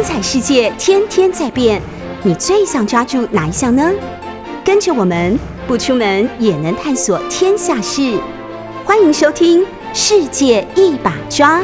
[0.00, 1.78] 精彩世界天天在变，
[2.24, 3.86] 你最想抓住哪一项呢？
[4.64, 8.18] 跟着我们不出门也能探索天下事，
[8.86, 9.60] 欢迎收听
[9.92, 11.60] 《世界一把抓》。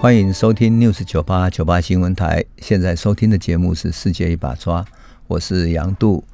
[0.00, 4.80] 欢迎收听 News 九八九八新闻台，现在收听的节目是《世界一把抓》，
[5.26, 6.24] 我是杨度。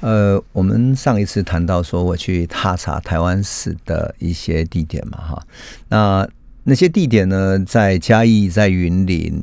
[0.00, 5.42] 呃，我们上一次谈到说我去踏查台湾史的一些地点嘛，哈，
[5.88, 6.28] 那
[6.68, 9.42] 那些地点呢，在嘉义，在云林，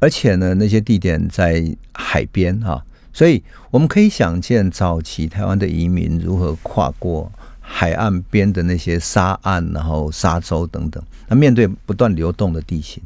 [0.00, 7.30] 而且呢，那些地点在海边，哈，所以我们可以想见早期台湾的移民如何跨过。
[7.60, 13.00] 海岸边的那些沙岸，然后沙洲等等，那面对不断流动的地形，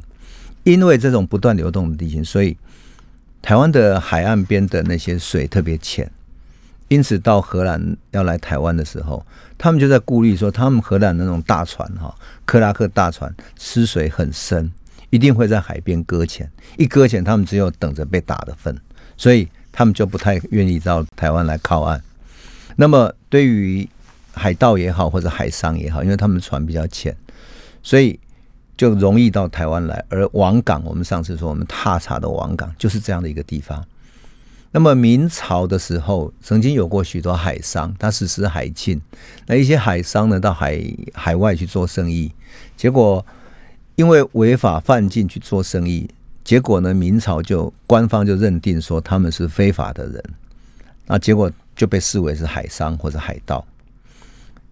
[0.63, 2.57] 因为这种不断流动的地形，所以
[3.43, 6.11] 台湾的海岸边的那些水特别浅，
[6.87, 9.23] 因此到荷兰要来台湾的时候，
[9.57, 12.13] 他们就在顾虑说，他们荷兰那种大船哈，
[12.45, 14.71] 克拉克大船吃水很深，
[15.09, 18.75] 一定会在海边搁浅，一搁浅，他们只有等着被打的份，
[19.15, 22.01] 所以他们就不太愿意到台湾来靠岸。
[22.75, 23.87] 那么对于
[24.33, 27.15] 海盗也好，或者海商也好，因为他们船比较浅，
[27.81, 28.19] 所以
[28.75, 30.03] 就容易到台湾来。
[30.09, 33.81] 而王港，我们上次说我们踏查的王港就是这样的一个地方。
[34.75, 39.01] 那么明朝的时候，曾经有过许多海商，他实施海禁。
[39.47, 42.29] 那一些海商呢，到海海外去做生意，
[42.75, 43.25] 结果
[43.95, 46.09] 因为违法犯禁去做生意，
[46.43, 50.21] 结果呢，明朝就官方就认定说他们是非法的人，
[51.05, 53.65] 那结果就被视为是海商或者海盗。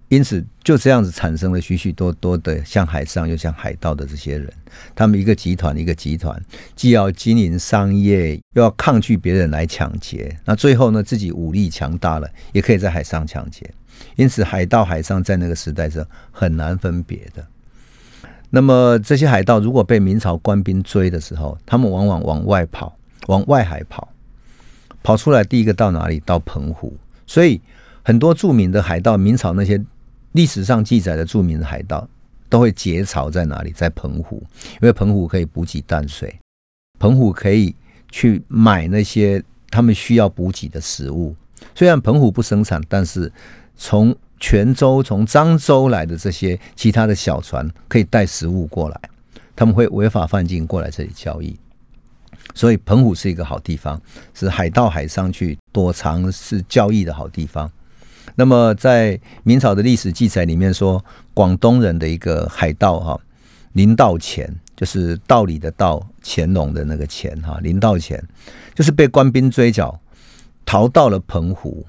[0.10, 4.48] 因此，就这样子产生了许许多多的像海上又像海盗的这些人，
[4.94, 6.40] 他们一个集团一个集团，
[6.76, 10.38] 既要经营商业，又要抗拒别人来抢劫。
[10.46, 13.68] 那最后呢，自己武力强大了，也可以在海上抢劫。
[14.16, 17.44] 因此，海盗海上在那个时代是很难分别的。
[18.52, 22.96] 那么，这些海盗如果被明朝官兵追的时候，他们往往往外跑，
[23.28, 24.08] 往外海跑，
[25.02, 26.20] 跑出来第一个到哪里？
[26.20, 26.96] 到澎湖。
[27.26, 27.60] 所以，
[28.04, 29.84] 很多著名的海盗，明朝那些。
[30.34, 32.08] 历史上记载的著名的海盗
[32.50, 33.72] 都会结巢在哪里？
[33.72, 36.40] 在澎湖，因为澎湖可以补给淡水，
[37.00, 37.76] 澎湖可以
[38.12, 41.36] 去买那些他们需要补给的食物。
[41.74, 43.32] 虽然澎湖不生产，但是
[43.76, 49.00] 从泉州、从漳州来的这些其他的小船可以带食物过来，
[49.56, 51.58] 他们会违法犯禁过来这里交易。
[52.54, 54.00] 所以澎湖是一个好地方，
[54.34, 57.72] 是海盗海上去躲藏、是交易的好地方。
[58.36, 63.20] 那么，在明朝的历史记载里面说，广东人的一个海盗哈
[63.74, 68.20] 林道乾，就是道理的道，乾隆的那个乾哈林道乾，
[68.74, 70.00] 就是被官兵追剿，
[70.66, 71.86] 逃到了澎湖，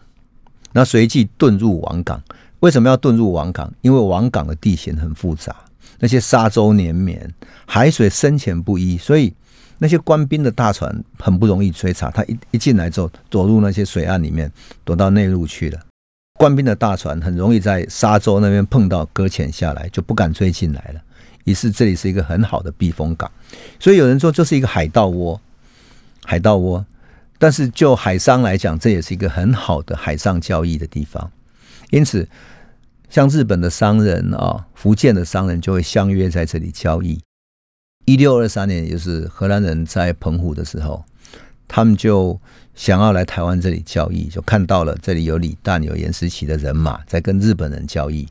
[0.72, 2.22] 那随即遁入王港。
[2.60, 3.72] 为什么要遁入王港？
[3.82, 5.54] 因为王港的地形很复杂，
[5.98, 7.30] 那些沙洲连绵，
[7.66, 9.34] 海水深浅不一，所以
[9.78, 12.10] 那些官兵的大船很不容易追查。
[12.10, 14.50] 他一一进来之后，躲入那些水岸里面，
[14.84, 15.80] 躲到内陆去了。
[16.36, 21.00] 官兵的大船很容易在沙洲那边碰到搁浅下来，就不敢追进来了。
[21.44, 23.30] 于是这里是一个很好的避风港，
[23.78, 25.40] 所以有人说这是一个海盗窝，
[26.24, 26.84] 海盗窝。
[27.38, 31.30] 但是就海商来讲，这也是一个很好的海上交易的地方。
[31.90, 32.28] 因此，
[33.08, 37.20] 像日本的商人啊，福建的商人就会相约在这里交易。
[38.06, 41.04] 一六二三年，也就是荷兰人在澎湖的时候。
[41.66, 42.38] 他们就
[42.74, 48.26] 想要来台湾这里交易，就看到了这里有李旦、有严思琪的人马在跟日本人交易。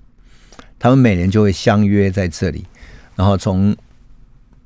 [0.77, 2.65] 他们每年就会相约在这里，
[3.15, 3.75] 然后从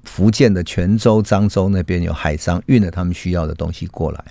[0.03, 4.25] 福建的泉州、漳州那边有海商运了他们需要的东西过来，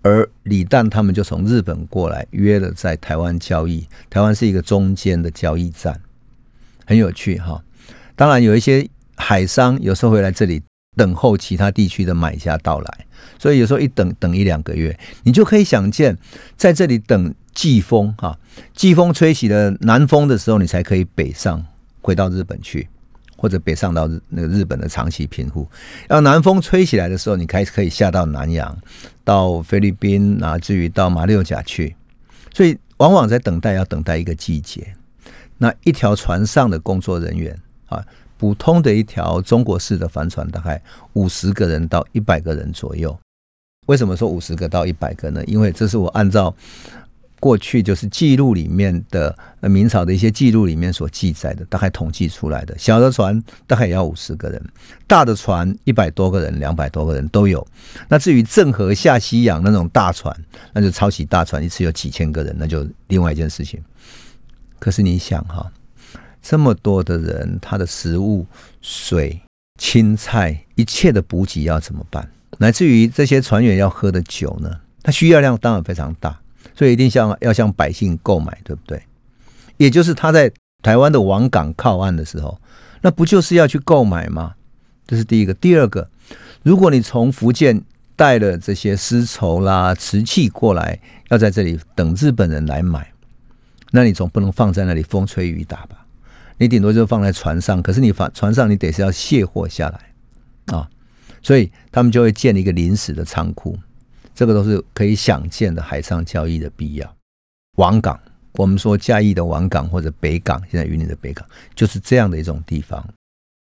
[0.00, 3.86] 而李旦他们就从日本过来约了在台湾交易。
[4.08, 6.00] 台湾是一个中间的交易站，
[6.86, 7.62] 很有趣哈。
[8.16, 10.62] 当然有一些海商有时候会来这里。
[10.94, 13.06] 等候其他地区的买家到来，
[13.38, 16.16] 所以有时候一等等一两个月，你就可以想见，
[16.56, 18.38] 在这里等季风哈，
[18.74, 21.64] 季风吹起了南风的时候，你才可以北上
[22.02, 22.86] 回到日本去，
[23.36, 25.66] 或者北上到那个日本的长崎平户。
[26.10, 28.76] 要南风吹起来的时候，你开始可以下到南洋，
[29.24, 31.96] 到菲律宾，乃至于到马六甲去。
[32.52, 34.94] 所以往往在等待，要等待一个季节。
[35.56, 38.04] 那一条船上的工作人员啊。
[38.42, 43.16] 普通的一条中国式的帆船，大概五十个人到一百个人左右。
[43.86, 45.44] 为什么说五十个到一百个呢？
[45.44, 46.52] 因为这是我按照
[47.38, 52.76] 过去就是记录里面的明朝的一些记录里面所记载的，大概统计出来的。
[52.76, 54.60] 小的船大概也要五十个人，
[55.06, 57.64] 大的船一百多个人、两百多个人都有。
[58.08, 60.36] 那至于郑和下西洋那种大船，
[60.72, 63.80] 那就超级大船，一次有几千个人，那就另外一件事情。
[64.80, 65.70] 可是你想哈？
[66.42, 68.44] 这么多的人，他的食物、
[68.80, 69.40] 水、
[69.78, 72.28] 青菜，一切的补给要怎么办？
[72.58, 74.80] 乃至于这些船员要喝的酒呢？
[75.02, 76.38] 它需要量当然非常大，
[76.76, 79.02] 所以一定向要向百姓购买，对不对？
[79.78, 80.52] 也就是他在
[80.82, 82.60] 台湾的王港靠岸的时候，
[83.00, 84.54] 那不就是要去购买吗？
[85.06, 85.54] 这是第一个。
[85.54, 86.08] 第二个，
[86.62, 87.82] 如果你从福建
[88.14, 91.00] 带了这些丝绸啦、瓷器过来，
[91.30, 93.12] 要在这里等日本人来买，
[93.90, 96.06] 那你总不能放在那里风吹雨打吧？
[96.58, 100.88] 你顶多就放在船上，可是你放船上，你得是要卸货下来啊，
[101.42, 103.78] 所以他们就会建一个临时的仓库。
[104.34, 107.16] 这个都是可以想见的海上交易的必要。
[107.76, 108.18] 王港，
[108.52, 113.06] 我们说嘉义的王港或者北港，现在云林的北港，就是这样的一种地方。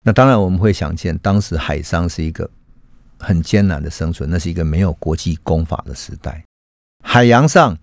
[0.05, 2.49] 那当然我们会想见，当时海商是一个
[3.19, 6.45] 很艰难的生存，那是一个没有国际公法的时代。
[7.03, 7.77] 海洋上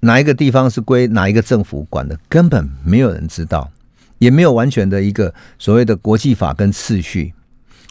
[0.00, 3.70] 哪一个地方是归哪一个政府管的，根本没有人知道，
[4.18, 7.34] 也没有完全的一个所谓的国际法跟次序。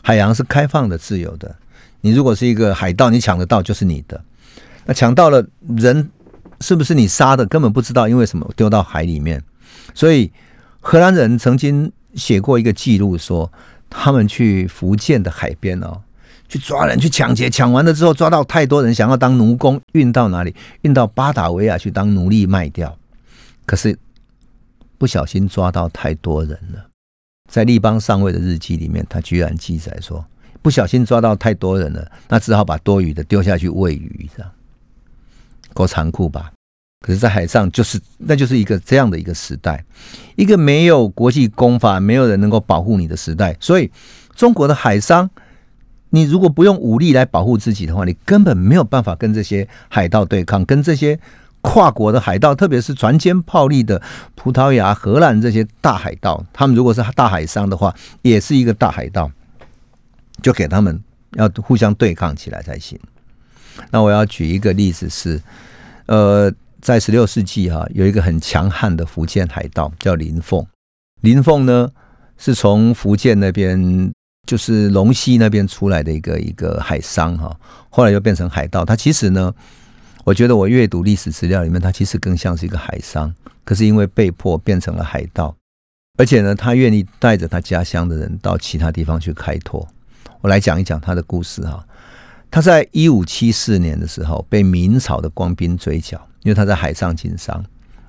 [0.04, 1.56] 海洋是开放的、自由的。
[2.02, 4.22] 你如果是一个海盗，你抢得到就是你的。
[4.86, 5.46] 那抢到了
[5.78, 6.10] 人
[6.62, 9.42] 是不是你杀的，根本不知道，因为什么丢到海里面。
[9.94, 10.32] 所以
[10.80, 11.92] 荷兰人曾经。
[12.16, 13.52] 写过一个记录，说
[13.90, 16.02] 他们去福建的海边哦，
[16.48, 20.56] 去抓人，去抢劫，抢完了之后抓到太多人，想要当奴工，运到哪里？
[20.84, 22.98] 运到巴达维亚去当奴隶卖掉。
[23.66, 23.98] 可是
[24.98, 26.90] 不小心抓到太多人了，
[27.52, 30.26] 在立邦上尉的日记里面，他居然记载说，
[30.62, 34.52] 不小心抓到太多人了，那只好把多余的丢下去喂鱼，这样
[35.74, 36.52] 够残酷吧？
[37.02, 39.86] 可是，在海上就是，那就是一个这样的一个时代，
[40.36, 43.56] 一个没有国际公法、没有人能够保护你的时代。
[43.60, 43.92] 所以，
[44.36, 45.30] 中国的海商，
[46.10, 51.20] 你如果不用武力来保护自己的话，你根本没有办法跟这些海盗对抗，跟这些
[51.66, 54.02] 跨国的海盗，特别是船坚炮利的
[54.36, 59.30] 葡萄牙、荷兰这些大海盗，他们如果是大海商的话，也是一个大海盗，
[60.42, 61.02] 就给他们
[61.34, 63.00] 要互相对抗起来才行。
[63.92, 65.42] 那我要举一个例子是，
[66.06, 66.54] 呃。
[66.82, 70.64] 在十六世纪哈，有一个很强悍的福建海盗叫林凤。
[71.22, 71.90] 林凤呢，
[72.38, 74.12] 是从福建那边，
[74.46, 77.60] 就是龙溪那边出来的一个一个海商哈。
[77.90, 78.86] 后来又变成海盗。
[78.86, 79.52] 他其实呢，
[80.26, 83.34] 我觉得我阅读历史资料里面，他其实更像是一个海商。
[83.64, 85.56] 可是因为被迫变成了海盗，
[86.18, 89.88] 而且呢，他愿意带着他家乡的人到其他地方去开拓。
[90.42, 91.82] 我来讲一讲他的故事哈。
[92.52, 96.20] 他在一五七四年的时候被明朝的官兵追剿。
[96.44, 97.66] 因为他在海上经商，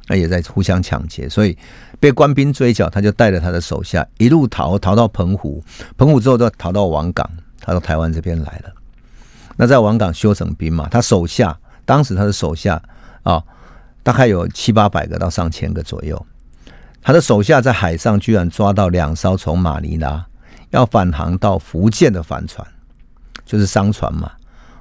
[0.08, 1.56] 那也在互相抢劫，所以
[1.98, 5.64] 被官兵追剿，他就带着他的手下一路逃，逃到澎湖，
[5.96, 7.26] 澎湖之后就逃到王港，
[7.62, 8.74] 逃到台湾这边来了。
[9.56, 12.82] 那在王港修整兵马，他手下当时他的手下
[13.22, 13.42] 啊，
[14.02, 16.26] 大概有七八百个到上千个左右。
[17.00, 20.26] 他的手下在海上居然抓到两艘从马尼拉
[20.70, 22.66] 要返航到福建的帆船，
[23.44, 24.32] 就是商船嘛。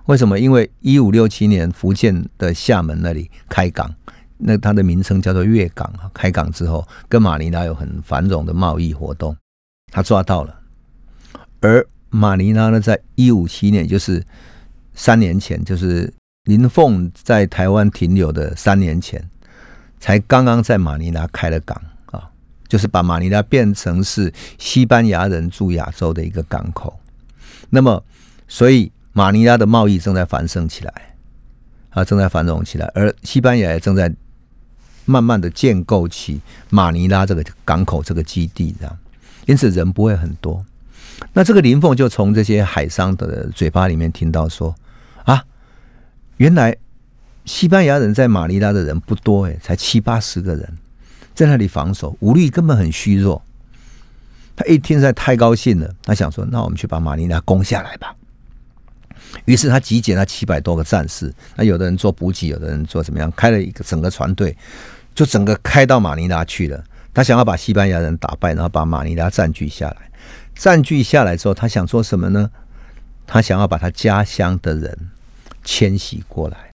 [0.07, 0.39] 为什么？
[0.39, 3.93] 因为一五六七年福建的厦门那里开港，
[4.37, 6.09] 那它的名称叫做粤港啊。
[6.13, 9.35] 开港之后，跟马尼拉有很繁荣的贸易活动，
[9.91, 10.59] 他抓到了。
[11.61, 14.23] 而马尼拉呢，在一五七年，就是
[14.93, 16.13] 三年前，就是
[16.45, 19.29] 林凤在台湾停留的三年前，
[19.99, 22.29] 才刚刚在马尼拉开了港啊，
[22.67, 26.99] 就是把马尼拉变成是西班牙人驻亚洲的一个港口。
[27.69, 28.03] 那么，
[28.47, 28.91] 所以。
[29.17, 31.15] 马尼拉的贸易正在繁盛起来，
[31.91, 34.13] 啊，正在繁荣起来，而西班牙也正在
[35.05, 38.97] 慢慢的建构起马尼拉这个港口这个基地，这样，
[39.45, 40.65] 因此人不会很多。
[41.31, 44.75] 那这个林凤就从这些海商的嘴巴里面听到说，
[46.37, 46.75] 原来
[47.45, 50.77] 西班牙人在马尼拉的人不多，哎，才七八十个人，
[51.33, 53.41] 在那里防守，武力根本很虚弱。
[54.55, 58.15] 他一听在太高兴了，他想说，那我们去把马尼拉攻下来吧。
[59.45, 64.55] 于是他集结了七百多个战士，那有的人做补给，有的人做怎么样，开了一个整个船队，
[65.13, 66.83] 就整个开到马尼拉去了。
[67.13, 69.97] 他想要把西班牙人打败，然后把马尼拉占据下来。
[70.53, 72.49] 占据下来之后，他想做什么呢？
[73.27, 75.09] 他想要把他家乡的人
[75.65, 76.71] 迁徙过来。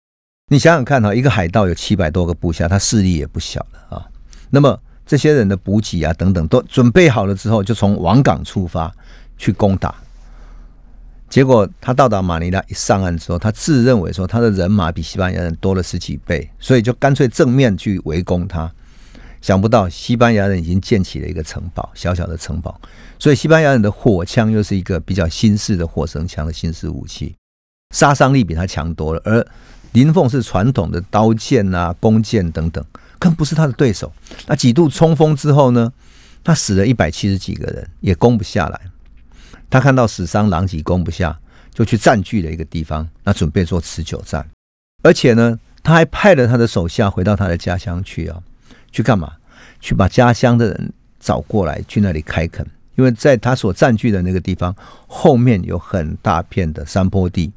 [0.51, 4.05] 你想想看哈，一个海盗有七百多个部下，他势力也不小了啊。
[4.49, 8.91] 那么这些人的补给啊等等都准备好了之后，就从王港出发
[9.37, 9.95] 去攻打。
[11.29, 18.71] 结果他到达马尼拉一上岸之后，他自认为说他的人马比西班牙人多了十几倍，所以就干脆正面去围攻他。
[19.39, 22.81] 想不到西班牙人已经建起了一个城堡，小小的城堡，
[23.19, 27.35] 所以西班牙人的火枪又是一个比较新式的火绳枪的新式武器，
[27.93, 29.21] 杀伤力比他强多了。
[29.25, 29.45] 而
[29.93, 32.83] 林凤是传统的刀剑啊、弓箭等等，
[33.17, 34.11] 更不是他的对手。
[34.47, 35.91] 那几度冲锋之后呢，
[36.43, 38.79] 他死了一百七十几个人，也攻不下来。
[39.69, 41.37] 他看到死伤狼藉，攻不下，
[41.73, 44.47] 就去占据了一个地方，那准备做持久战。
[45.03, 48.37] 而且呢，他还派了他的手下回到他的家乡去啊，
[48.91, 49.33] 去干嘛？
[49.79, 52.65] 去把家乡的人找过来，去那里开垦。
[52.95, 54.75] 因为在他所占据的那个地方
[55.07, 57.49] 后面有很大片的山坡地、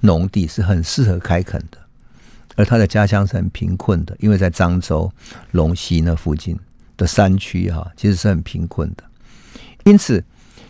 [0.00, 1.78] 农地，是很适合开垦的。
[2.56, 5.10] 而他的家乡是很贫困的，因为在漳州、
[5.52, 6.58] 龙溪那附近
[6.96, 9.04] 的山区哈，其实是很贫困的。
[9.84, 10.24] 因此，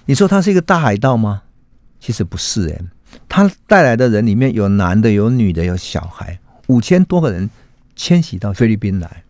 [0.05, 1.43] 你说他是一个大海盗吗？
[1.99, 2.81] 其实不是诶，
[3.29, 7.49] 他带来的人里面有男的、有女的、有小孩，五千多个人
[7.97, 9.25] 迁徙到菲律宾来。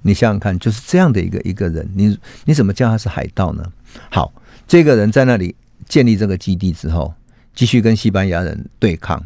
[0.00, 3.64] 你想想看，就是这样的一个一个人，你你怎么叫他是海盗呢？
[4.10, 4.32] 好，
[4.66, 5.54] 这个人在那里
[5.86, 7.14] 建立这个基地之后，
[7.54, 9.24] 继续跟西班牙人对抗。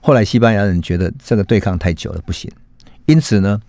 [0.00, 2.50] 后来西班牙人觉得这个对抗太久了，不行，
[3.06, 3.60] 因此呢，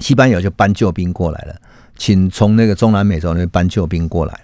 [0.00, 1.56] 西班牙就搬救兵过来了，
[1.96, 4.40] 请从那个中南美洲那边搬救兵过来。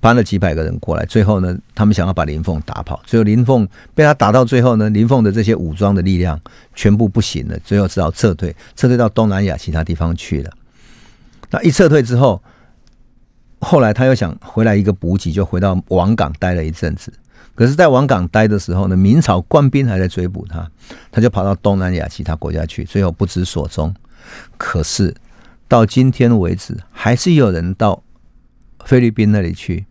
[0.00, 6.40] 搬了几百个人过来，最后呢，他们想要把林凤打跑，最后林凤被他打到最后呢，林凤的这些武装的力量
[6.74, 10.50] 全部不行了，最后只好撤退，撤退到东南亚其他地方去了。
[11.50, 12.42] 那一撤退之后，
[13.60, 17.12] 后来他又想回来一个补给，就回到王港待了一阵子。
[17.54, 20.70] 可是，在王港待的时候呢，明朝官兵还在追捕他，
[21.10, 23.94] 他就跑到东南亚其他国家去，最后不知所踪。
[24.56, 25.14] 可是
[25.68, 28.02] 到今天为止，还是有人到
[28.84, 29.86] 菲律宾那里去。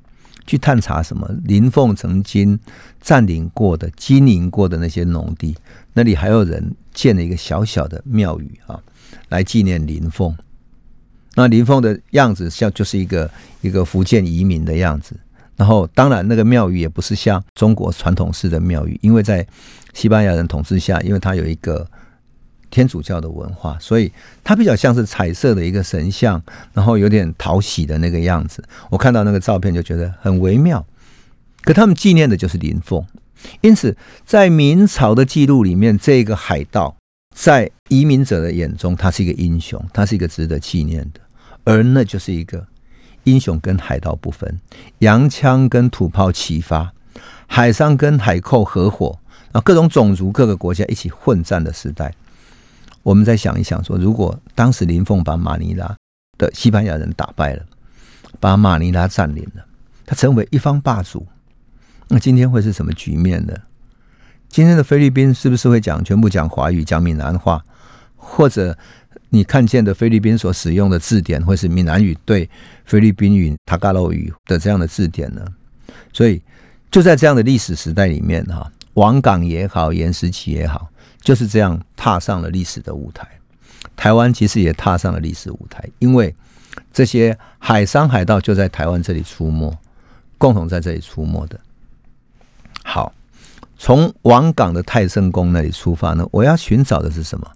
[0.47, 1.29] 去探查什么？
[1.45, 2.59] 林凤曾经
[2.99, 5.55] 占领过的、经营过的那些农地，
[5.93, 8.77] 那里还有人建了一个小小的庙宇啊，
[9.29, 10.35] 来纪念林凤。
[11.35, 13.29] 那林凤的样子像就是一个
[13.61, 15.15] 一个福建移民的样子。
[15.61, 19.45] 然后，当然那个庙宇也不是像中国传统式的庙宇，因为在
[19.93, 21.87] 西班牙人统治下，因为它有一个。
[22.73, 24.09] 天主教的文化，所以
[24.45, 26.41] 它比较像是彩色的一个神像，
[26.71, 28.63] 然后有点讨喜的那个样子。
[28.89, 30.81] 我看到那个照片就觉得很微妙。
[31.63, 33.05] 可他们纪念的就是林凤，
[33.59, 36.95] 因此在明朝的记录里面，这个海盗
[37.35, 41.19] 在移民者的眼中，他是一个英雄，他是一个值得纪念的。
[41.65, 42.65] 而那就是一个
[43.23, 44.59] 英雄跟海盗不分，
[44.99, 46.93] 洋枪跟土炮齐发，
[47.47, 49.19] 海上跟海寇合伙，
[49.51, 52.13] 啊，各种种族、各个国家一起混战的时代。
[53.03, 55.95] 我们再想一想，说如果当时林凤把马尼拉
[56.37, 57.63] 的西班牙人打败了，
[58.39, 59.65] 把马尼拉占领了，
[60.05, 61.25] 他成为一方霸主，
[62.07, 63.53] 那今天会是什么局面呢？
[64.47, 67.63] 今天的菲律宾是不是会讲全部讲华语、讲闽南话，
[68.17, 68.77] 或者
[69.33, 72.47] 你看见的菲律宾所使用的字典会是闽南语对
[72.85, 75.41] 菲律宾语、塔嘎洛语的这样的字典呢？
[76.11, 76.41] 所以
[76.91, 80.91] 就在这样的历史时代里面，哈，王港也好，岩石期也好。
[81.21, 83.27] 就是这样踏上了历史的舞台，
[83.95, 86.35] 台湾其实也踏上了历史舞台，因为
[86.91, 89.71] 这些海商海盗就在台湾这里出没，
[90.39, 91.59] 共同在这里出没的。
[92.83, 93.13] 好，
[93.77, 97.47] 从王港的太圣宫那里出发呢，我要寻找的是什么？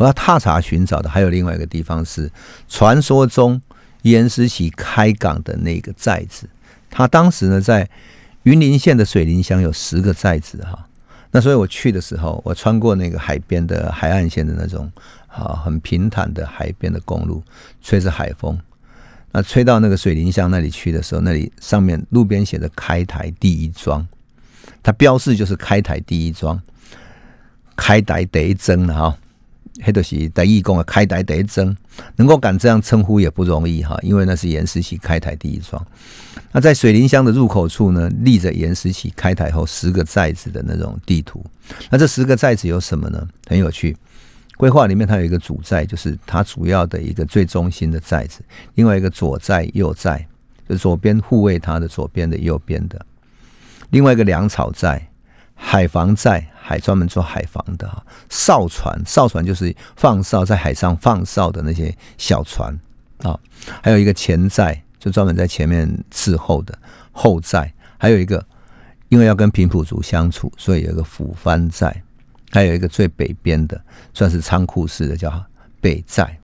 [0.00, 2.30] 我要踏查寻找的还有另外一个地方是
[2.70, 3.60] 传说中
[4.00, 6.48] 严思琪开港的那个寨子，
[6.88, 7.86] 他当时呢在
[8.44, 10.88] 云林县的水林乡有十个寨子哈。
[11.32, 14.90] 那所以我去的时候，我穿过那个海边的海岸线的那种
[15.28, 17.42] 啊很平坦的海边的公路，
[17.82, 18.58] 吹着海风，
[19.32, 24.08] 那吹到那个水林乡那里去的时候，那里上面路边写着“开台第一庄”，
[24.82, 26.58] 它标示就是“开台第一庄”，
[27.76, 29.16] 开台第一庄了哈。
[29.82, 31.76] 黑德喜在义工啊，开台第一庄，
[32.16, 35.84] 能够敢这样称呼也不容易哈，因为那是严思琪开台第一庄。
[36.52, 41.44] 那在水林乡的入口处呢，立着严思琪开台后十个寨子的那种地图。
[41.90, 43.26] 那这十个寨子有什么呢？
[43.46, 43.96] 很有趣，
[44.56, 48.40] 规划里面它有一个主寨，就是它主要的一个最中心的寨子；
[48.74, 50.26] 另外一个左寨、右寨，
[50.68, 52.98] 就左边护卫它的左边的、右边的；
[53.90, 55.09] 另外一个粮草寨。
[55.62, 62.76] 海防寨，海专门做海防的哈，哨船，哨船就是放哨在海上放哨的那些小船
[63.18, 63.38] 啊，
[63.82, 66.76] 还有一个前寨，就专门在前面伺候的
[67.12, 68.44] 后寨，还有一个
[69.10, 72.02] 因为要跟平埔族相处，所以有一个抚番寨，
[72.50, 73.80] 还有一个最北边的
[74.14, 75.44] 算是仓库式的叫
[75.80, 76.36] 北寨。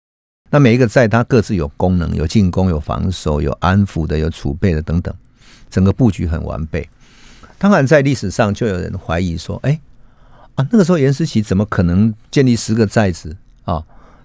[0.51, 5.15] 那每一个寨它各自有功能，有进攻，有防守，有安抚的，有储备的等等，
[5.71, 6.87] 整个布局很完备。
[7.65, 9.81] 当然，在历史上就有人怀疑说：“哎，
[10.55, 13.83] 啊，那个时候严思琪怎么可能建立十个寨子啊？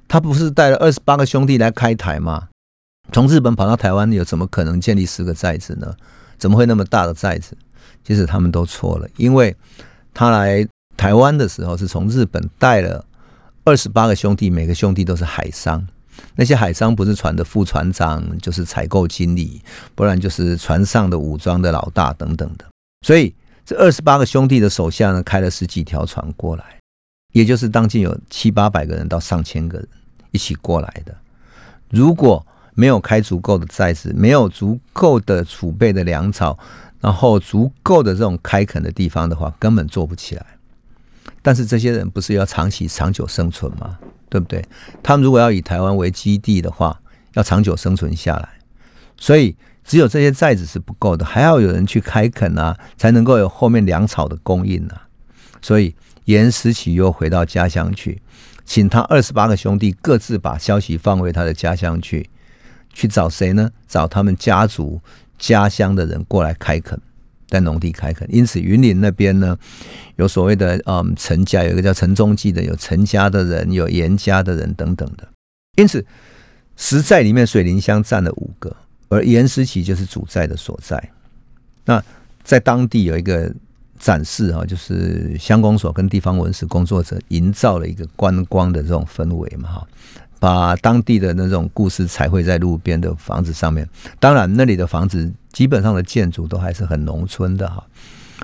[0.09, 2.49] 他不是带了二十八个兄弟来开台吗？
[3.13, 5.95] 从日本跑到台湾，有怎么可能建立十个寨子呢？
[6.37, 7.57] 怎么会那么大的寨子？
[8.03, 9.55] 其实他们都错了，因为
[10.13, 10.67] 他来
[10.97, 13.05] 台湾的时候是从日本带了
[13.63, 15.87] 二十八个兄弟，每个兄弟都是海商。
[16.35, 19.61] 那些海商不是船的副船长，就是采购经理，
[19.95, 22.65] 不然就是船上的武装的老大等等的。
[23.01, 23.33] 所以
[23.65, 26.79] 这二十八个兄弟的手下呢，开了十几条船过来，
[27.33, 29.87] 也就是当今有七八百个人到上千个人
[30.31, 31.15] 一起过来的。
[31.89, 36.57] 如果没有开足够的寨子，没有足够的储备的粮草，
[36.99, 40.45] 然后足够的这种开垦的地方的话，根本做不起来。
[41.41, 43.97] 但是这些人不是要长期长久生存吗？
[44.29, 44.63] 对不对？
[45.01, 47.01] 他们如果要以台湾为基地的话，
[47.33, 48.49] 要长久生存下来，
[49.17, 49.55] 所以
[49.89, 55.07] 只有这些寨子是不够的，还要有人去开垦啊，才能够有后面粮草的供应啊。
[55.63, 58.21] 所以严思齐又回到家乡去，
[58.63, 62.29] 请他二十八个兄弟各自把消息放回他的家乡去，
[62.93, 63.71] 去找谁呢？
[63.87, 65.01] 找他们家族
[65.39, 67.01] 家乡的人过来开垦。
[67.47, 69.57] 在农地开垦，因此云林那边呢，
[70.17, 75.27] 有所谓的嗯陈家，有一个叫陈中记的，有陈家的人，有严家的人等等的。
[75.77, 76.05] 因此，
[76.77, 78.75] 十寨里面水林乡占了五个，
[79.09, 81.09] 而严思齐就是主寨的所在。
[81.83, 82.01] 那
[82.43, 83.53] 在当地有一个
[83.99, 89.87] 展示哈，就是乡公所跟地方文史工作者营造了一个观光的这种氛围嘛哈。
[90.39, 93.85] 把当地的那种故事彩绘在路边的房子上面，
[94.21, 97.83] 当然那里的房子基本上的建筑都还是很农村的哈。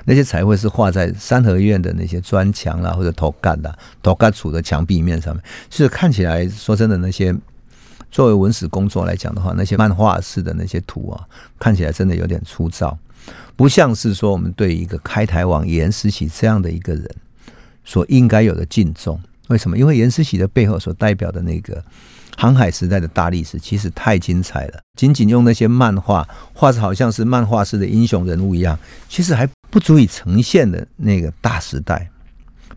[0.04, 7.34] 那些彩绘是画在三合院的那些砖墙啦，或者头干的头干处的墙壁面上面，是看起来说真的，那些
[8.16, 11.28] 作为文史工作来讲的话，那些漫画式的那些图啊，
[11.60, 12.98] 看起来真的有点粗糙，
[13.58, 17.06] 不像是说我们对一个开台王严思齐这样的一个人
[17.84, 19.20] 所应该有的敬重。
[19.50, 19.78] 为什么？
[19.78, 21.84] 因为严思齐的背后所代表的那个
[22.38, 24.80] 航海时代的大历史，其实太精彩了。
[24.98, 28.80] 仅仅用那些漫画画着，好像是漫画式的英雄人物一样，
[29.10, 32.10] 其实还不足以呈现的那个大时代，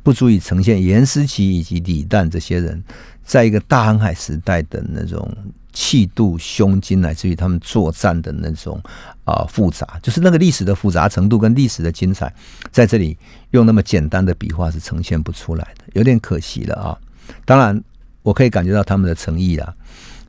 [0.03, 2.83] 不足以呈现严思琪以及李旦这些人
[3.25, 5.31] 在一个大航海时代的那种。
[5.71, 8.83] 气度、胸襟，乃至于他们作战的那种
[9.25, 12.35] 啊复杂，就是那个历史的复杂程度跟历史的精彩，
[12.73, 13.17] 在这里
[13.53, 16.99] 用那么简单的笔画是呈现不出来的，有点可惜了啊。
[17.45, 17.81] 当然，
[18.23, 19.73] 我可以感觉到他们的诚意啊，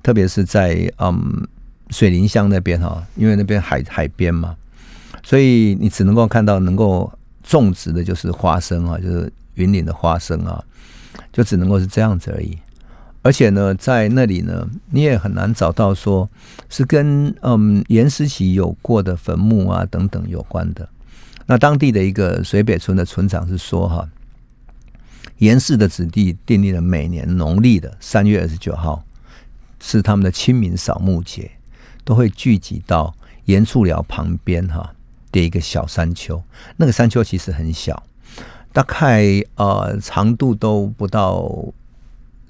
[0.04, 1.48] 特别是在嗯
[1.89, 4.56] 水林乡那边哈，因为那边海海边嘛，
[5.24, 10.63] 所以你只能够看到能够种植的就是花生啊，就是云岭的花生啊，
[11.32, 12.58] 就只能够是这样子而已。
[13.22, 16.28] 而且呢，在那里呢，你也很难找到说
[16.69, 20.88] 是跟嗯严思齐有过的坟墓啊等等有关的。
[21.45, 24.08] 那当地的一个水北村的村长是说哈，
[25.39, 29.04] 严氏的子弟订立了每年农历的三月二十九号
[29.82, 31.52] 是他们的清明扫墓节，
[32.06, 33.13] 都会聚集到
[33.45, 34.93] 严处寮旁边哈
[35.32, 36.41] 的一个小山丘。
[36.78, 38.02] 那个山丘其实很小，
[38.80, 41.52] 大概呃长度都不到。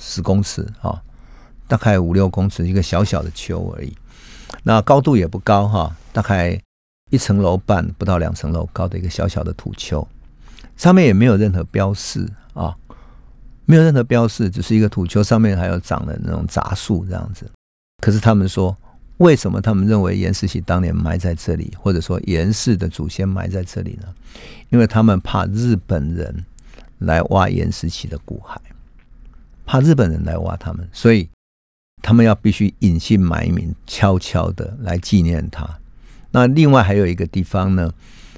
[0.02, 1.02] 十公尺啊，
[1.68, 3.94] 大概五六公尺，一个小小的丘而已。
[4.64, 6.58] 那高度也不高哈，大概
[7.10, 10.08] 一层楼半不到两层楼高的一个小小的土丘，
[10.78, 12.74] 上面也没有任何标示啊，
[13.66, 17.46] 没有任何标示，只是一个土丘，上面还有长的那种杂树这样子。
[18.02, 18.74] 可是他们说，
[19.20, 24.08] 为什么他们认为严世奇当年埋在这里，或者说严氏的祖先埋在这里呢？
[24.70, 26.44] 因为他们怕日本人
[27.00, 28.56] 来挖严世奇的骨骸。
[29.66, 31.30] 怕日本人来挖他们，所以
[32.02, 35.70] 他们要必须隐姓埋名，悄悄的来纪念他。
[36.32, 37.92] 那另外还有一个地方呢，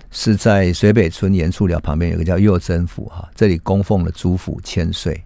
[0.10, 5.24] 是在水北村严处寮旁边有个叫右真府哈，这里供奉了朱府千岁。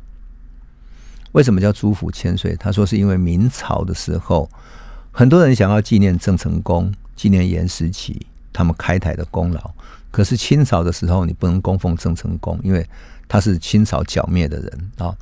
[1.32, 2.56] 为什么叫朱府千岁？
[2.58, 4.50] 他说是因为明朝的时候，
[5.18, 9.72] 很多人想要纪念郑成功、纪念严思齐他们开台的功劳，
[10.12, 12.86] 可是清朝的时候你不能供奉郑成功，因为
[13.26, 15.16] 他是清朝剿灭的人啊。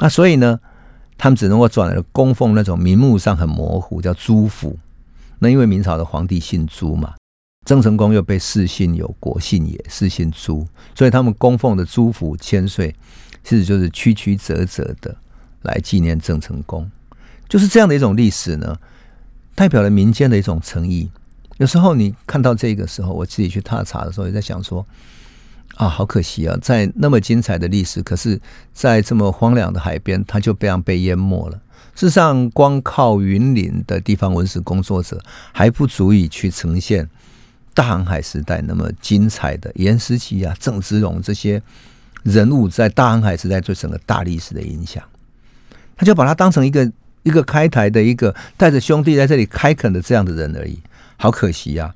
[0.00, 0.58] 那所以呢，
[1.16, 4.76] 他们只能够转而供奉那种名目上很模糊，叫朱府。
[5.38, 7.14] 那因为明朝的皇帝姓朱嘛，
[7.64, 12.92] 郑成功又被世信有国姓也，世姓朱，所以他们供奉的朱府千岁，
[13.44, 15.16] 其实就是曲曲折折的
[15.62, 16.90] 来纪念郑成功。
[17.48, 18.76] 就是这样的一种历史呢，
[19.54, 21.10] 代表了民间的一种诚意。
[21.58, 24.86] 有时候你看到这个时候，我自己去踏查的时候，也在想说。
[25.76, 26.58] 啊，好可惜啊！
[26.60, 28.38] 在那么精彩的历史，可是，
[28.74, 31.58] 在这么荒凉的海边，它就这样被淹没了。
[31.94, 37.08] 事实上，光靠云林的地方文史工作者还不足以去呈现
[37.72, 41.62] 大航海时代那么精彩的严思齐啊、郑芝龙这些
[42.24, 45.02] 人物在大航海时代对整个大历史的影响。
[45.96, 46.90] 他就把它当成一个
[47.22, 50.78] 一个开台的一个带着兄弟在这里开垦的这样的人而已，
[51.16, 51.94] 好可惜呀！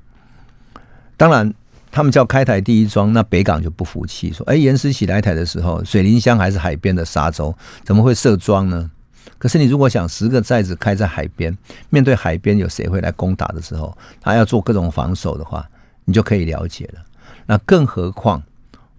[1.17, 1.53] 当然。
[1.91, 8.91] 他们叫开台第一庄，那北港就不服气，说：“哎，严思起来台的时候，水林乡还是海边的沙洲，怎么会设庄呢？”
[9.39, 11.57] 可是你如果想十个寨子开在海边，
[11.89, 15.65] 面对海边有谁会来攻打的时候，他要做各种防守的话，
[16.03, 16.99] 你就可以了解了。
[17.45, 18.43] 那更何况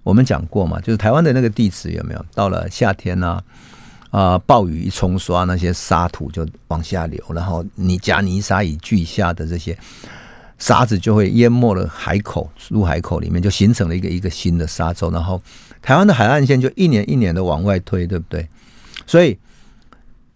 [0.03, 2.27] 我们讲过嘛，就是台湾的那个地址有没有？
[2.35, 3.45] 到了夏天呢，
[4.17, 9.77] 啊，暴雨一冲刷，那些沙土就往下流，然后泥加泥沙以俱下的这些
[10.59, 15.43] 沙子就会淹没了海口，入海口里面就形成了一个一个新的沙洲，然后
[15.83, 18.49] 台湾的海岸线就一年一年的往外推，对不对？
[19.07, 19.39] 所以。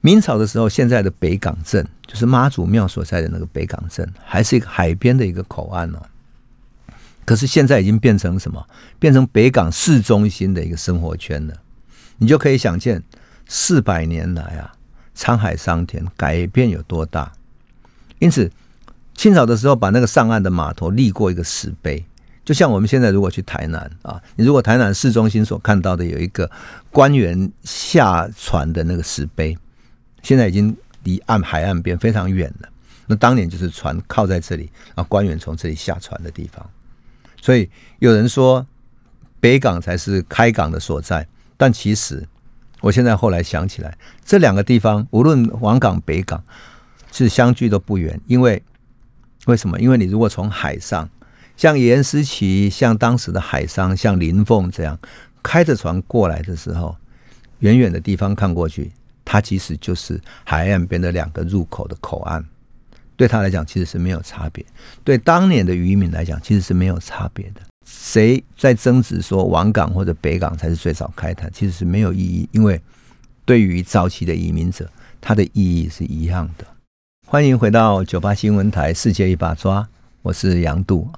[0.03, 6.01] 明朝的时候，现在的北港镇就是妈祖庙所在的那个北港镇，还是一个海边的一个口岸哦。
[7.27, 8.66] 可是现在已经变成什么？
[8.99, 11.55] 变成北港市中心的一个生活圈了。
[12.16, 13.03] 你就可以想见，
[13.53, 14.73] 四百年来啊，
[15.17, 17.33] 沧海桑田，改变有多大。
[18.21, 18.49] 因此，
[19.17, 22.05] 清朝的时候把那个上岸的码头立过一个石碑，
[22.45, 26.49] 就像我们现在如果去台南啊，你如果台南市中心所看到的有一个
[26.93, 29.59] 官员下船的那个石碑。
[30.23, 32.69] 现在已经离岸海岸边非常远了。
[33.07, 36.65] 那当年就是船靠在这里，然后官员从这里下船的地方。
[37.43, 38.65] 所以有人说
[39.41, 42.29] 北港才是开港的所在，但其实
[42.81, 46.43] 我现在后来想起来，这两个地方无论王港、北港
[47.12, 48.21] 是相距都不远。
[48.27, 48.62] 因为
[49.47, 49.79] 为什么？
[49.81, 51.09] 因为你如果从海上，
[51.57, 54.99] 像严思琪、像当时的海商、像林凤这样
[55.43, 56.97] 开着船过来的时候，
[57.59, 58.90] 远远的地方看过去。
[59.23, 62.45] 它其实就是海岸边的两个入口的口岸，
[63.14, 64.64] 对他来讲其实是没有差别。
[65.05, 67.61] 对当年的渔民来讲，其实是没有差别的。
[67.92, 72.48] 谁在争执说王港或者北港才是最早开滩，其实是没有意义。
[72.53, 72.81] 因为
[73.44, 74.88] 对于早期的移民者，
[75.20, 76.64] 它的意义是一样的。
[77.26, 79.83] 欢迎回到九八新闻台《世界一把抓》，
[80.22, 81.09] 我是杨度。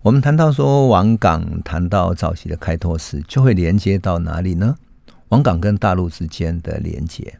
[0.00, 4.76] 我们谈到说王港，谈到早期的开拓史，就会连接到哪里呢？
[5.28, 7.38] 王港跟大陆之间的连接，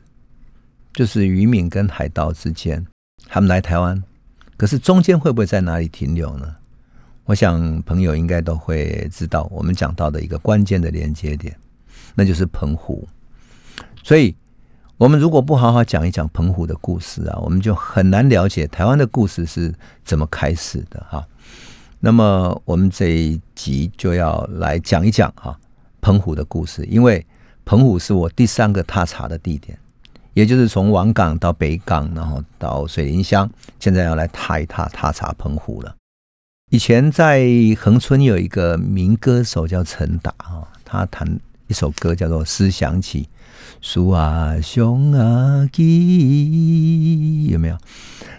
[0.92, 2.85] 就是渔民跟海盗之间，
[3.29, 4.03] 他们来台湾，
[4.57, 6.57] 可是中间会不会在哪里停留呢？
[7.27, 11.55] 我想朋友应该都会知道，我们讲到的一个关键的连接点，
[12.15, 13.07] 那就是澎湖。
[14.03, 14.35] 所以，
[14.97, 21.27] 我们如果不好好讲一讲澎湖的故事啊，我们就很难了解台湾的故事是怎么开始的哈。
[22.01, 25.59] 那么，我们这一集就要来讲一讲哈
[26.01, 27.25] 澎湖的故事，因为。
[27.69, 29.77] 澎湖是我第三个踏查的地点，
[30.35, 35.93] 也就是从王港到北港，然后到水林乡，现在要来踏一踏踏查澎湖了。
[36.71, 37.47] 以前在
[37.79, 43.23] 恒春有一个民歌手叫陈达啊，他弹一首歌叫做《思想起》，
[43.81, 47.79] 树啊熊啊鸡，有没有？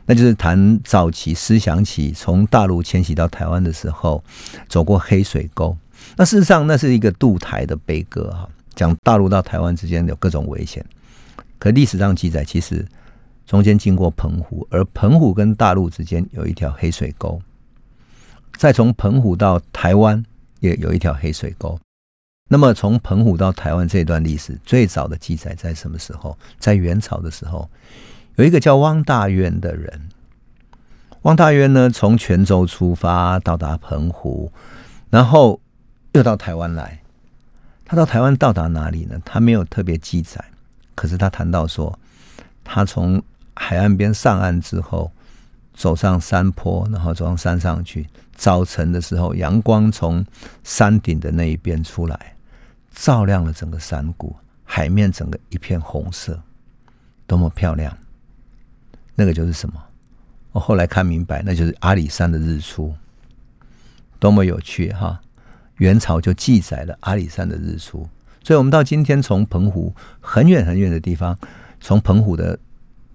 [0.06, 4.22] 那就是谈早期思想起从大陆迁徙到台湾的时候，
[4.68, 5.78] 走过黑水沟。
[6.18, 8.50] 那事实上，那是一个渡台的悲歌哈。
[8.76, 10.86] 讲大陆到台湾之间有各种危险，
[11.58, 12.86] 可历史上记载，其实
[13.46, 17.42] 中间经过澎湖，而澎湖跟大陆之间有一条黑水沟，
[18.58, 20.24] 再从澎湖到台湾
[20.60, 21.80] 也有一条黑水沟。
[22.50, 26.36] 那么从澎湖到台湾这段历史，最早的记载在什么时候？
[26.58, 27.70] 在元朝的时候，
[28.36, 30.10] 有一个叫汪大渊的人，
[31.22, 34.52] 汪大渊呢从泉州出发，到达澎湖，
[35.10, 35.60] 然后
[36.14, 37.00] 又到台湾来。
[37.86, 39.22] 他到台湾到达哪里呢？
[39.24, 40.44] 他没有特别记载，
[40.96, 41.98] 可是他谈到说，
[42.64, 43.22] 他从
[43.54, 45.12] 海岸边上岸之后，
[45.74, 48.08] 走上山坡，然后走上山上去。
[48.38, 50.24] 早晨的时候，阳光从
[50.64, 52.36] 山顶的那一边出来，
[52.92, 56.40] 照亮了整个山谷，海面整个一片红色，
[57.26, 57.98] 多么漂亮！
[59.16, 59.84] 那个就是什么？
[60.52, 62.94] 我后来看明白，那就是阿里山的日出，
[64.20, 65.20] 多么有趣哈！
[65.78, 68.08] 元朝就记载了阿里山的日出，
[68.44, 71.38] 所以我们到今天从澎湖很远很远的地方，
[71.82, 72.58] 从澎湖的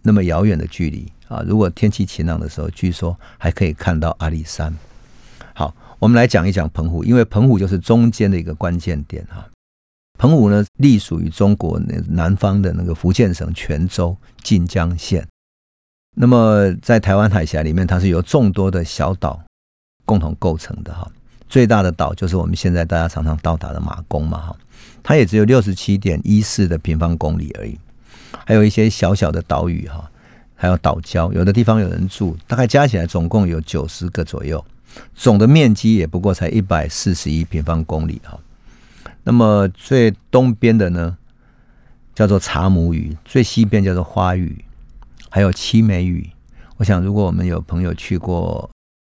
[0.02, 4.76] 那么遥远的距离啊，如果天气晴朗的时候，据说还可以看到阿里山。
[6.02, 9.48] 我们来讲一讲澎湖，因为澎湖就是中间的一个关键点哈。
[10.18, 15.24] 澎湖呢，隶属于中国那南方的那个福建省泉州晋江县。
[16.16, 19.40] 那么在台湾海峡里面，它是由众多的小岛
[20.04, 21.08] 共同构成的哈。
[21.48, 24.56] 最大的岛就是我们现在大家常常到达的马公嘛，哈，
[25.04, 27.78] 它也只有六十七点一四的平方公里而已，
[28.44, 30.10] 还有一些小小的岛屿哈，
[30.56, 34.64] 还有岛礁，有的地方有人住，大概加起来总共有九十个左右，
[35.14, 38.38] 总的面积也不过才一百四十一平方公里哈。
[39.24, 41.16] 那么最东边的呢，
[42.14, 44.64] 叫做茶母屿，最西边叫做花屿，
[45.28, 46.28] 还有七美屿。
[46.76, 48.70] 我想，如果我们有朋友去过。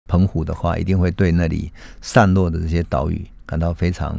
[0.08, 4.18] 澎湖的话，一定会对那里散落的这些岛屿感到非常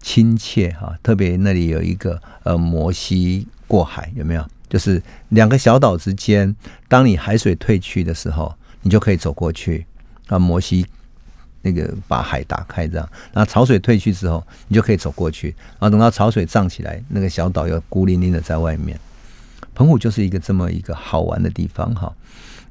[0.00, 0.96] 亲切哈。
[1.02, 4.48] 特别那里有一个呃摩西过海，有没有？
[4.68, 6.54] 就是两个小岛之间，
[6.86, 9.84] 当你海水退去的时候，你就可以走过去
[10.26, 10.38] 啊。
[10.38, 10.86] 摩西
[11.62, 15.48] 那个把海打开，这样，然后潮水退去之后，你就可以走过去。
[15.78, 18.98] 然后等到潮水涨起来，那个小岛又孤零零的在外面。
[19.74, 22.12] 澎湖就是一个这么一个好玩的地方哈。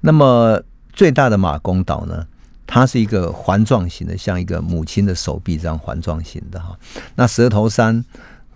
[0.01, 0.61] 那么
[0.93, 2.25] 最大的马公岛呢，
[2.67, 6.77] 它是一个环状型的，像一个母亲的手臂这样环状型的哈。
[7.15, 8.05] 那蛇头山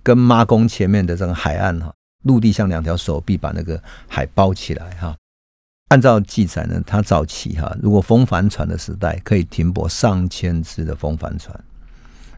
[0.04, 1.92] 跟妈宫前面的这个海岸哈。
[2.24, 5.16] 陆地像两条手臂把那个海包起来哈。
[5.90, 11.58] 按照记载呢，它早期哈，如果风帆船的时代，可以停泊上千只的风帆船，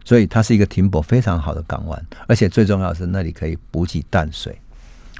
[0.05, 2.05] 所以它是一个停泊非常好的港湾。
[2.27, 4.55] 而且最重要是，那里可以补给淡水，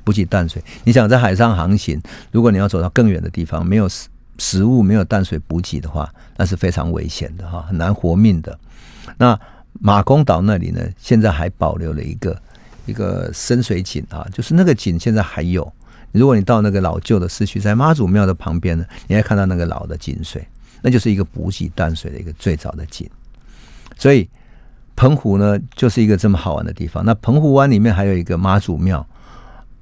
[0.03, 0.63] 补给淡水。
[0.83, 1.99] 你想在海上航行，
[2.31, 8.59] 如果你要走到更远的地方，没有食食物、没有淡水补给的话，那是非常危险的哈，很难活命的。
[9.17, 9.39] 那
[9.73, 12.39] 马公岛那里呢，现在还保留了一个。
[12.85, 15.71] 一个深水井啊，就是那个井现在还有。
[16.11, 20.45] 如果你到那个老旧的市区，在妈祖庙的旁边呢，你还看到那个老的井水，
[20.81, 23.09] 那就是一个补给淡水的一个最早的井。
[23.97, 24.27] 所以
[24.95, 27.05] 澎湖呢，就是一个这么好玩的地方。
[27.05, 29.05] 那澎湖湾里面还有一个妈祖庙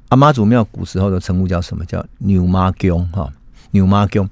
[0.10, 1.86] 啊，妈祖庙古时候的称呼叫什么？
[1.86, 3.32] 叫牛妈宫哈，
[3.72, 4.30] 牛妈宫。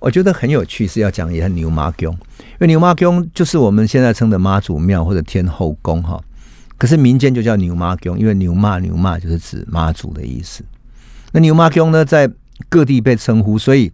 [0.00, 6.22] 我觉得很有趣，是要讲一下牛妈宫，因为牛妈宫就是我们现在称的妈祖庙或者天后宫哈。
[6.76, 10.62] 可是民间就叫牛妈宫，因为牛妈牛妈就是指妈祖的意思。
[11.32, 12.30] 那牛妈宫呢，在
[12.68, 13.92] 各地被称呼，所以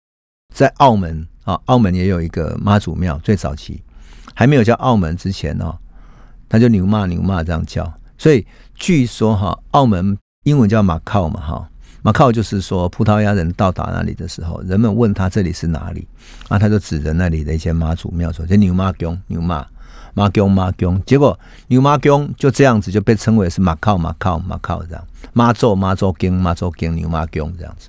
[0.55, 3.19] 在澳门啊，澳门也有一个妈祖庙。
[3.19, 3.83] 最早期
[4.35, 5.77] 还没有叫澳门之前哦，
[6.49, 7.93] 他就牛妈牛妈这样叫。
[8.17, 11.69] 所以据说哈，澳门英文叫马靠嘛哈，
[12.03, 16.07] 马靠就是说葡萄牙人到达那里的时候，人们问他这里是哪里
[16.49, 19.67] 啊，他就指着那里的一些妈祖庙说：“这牛妈宫，牛妈。”
[20.15, 27.89] 马公马公，结果牛马公就这样子就被称为是马靠马靠马靠这样，马祖马祖公妈祖公牛马公这样子。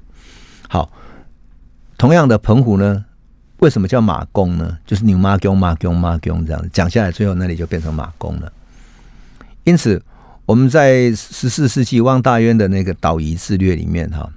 [0.67, 0.91] 好，
[1.97, 3.05] 同样的澎湖呢，
[3.59, 4.77] 为什么叫马公呢？
[4.85, 8.51] 就是牛马公马公马公这样讲下来，最后那里就变成马公了。
[9.63, 10.01] 因此，
[10.45, 14.27] 我们在十四世纪汪大渊的那个《岛夷志略》里面哈，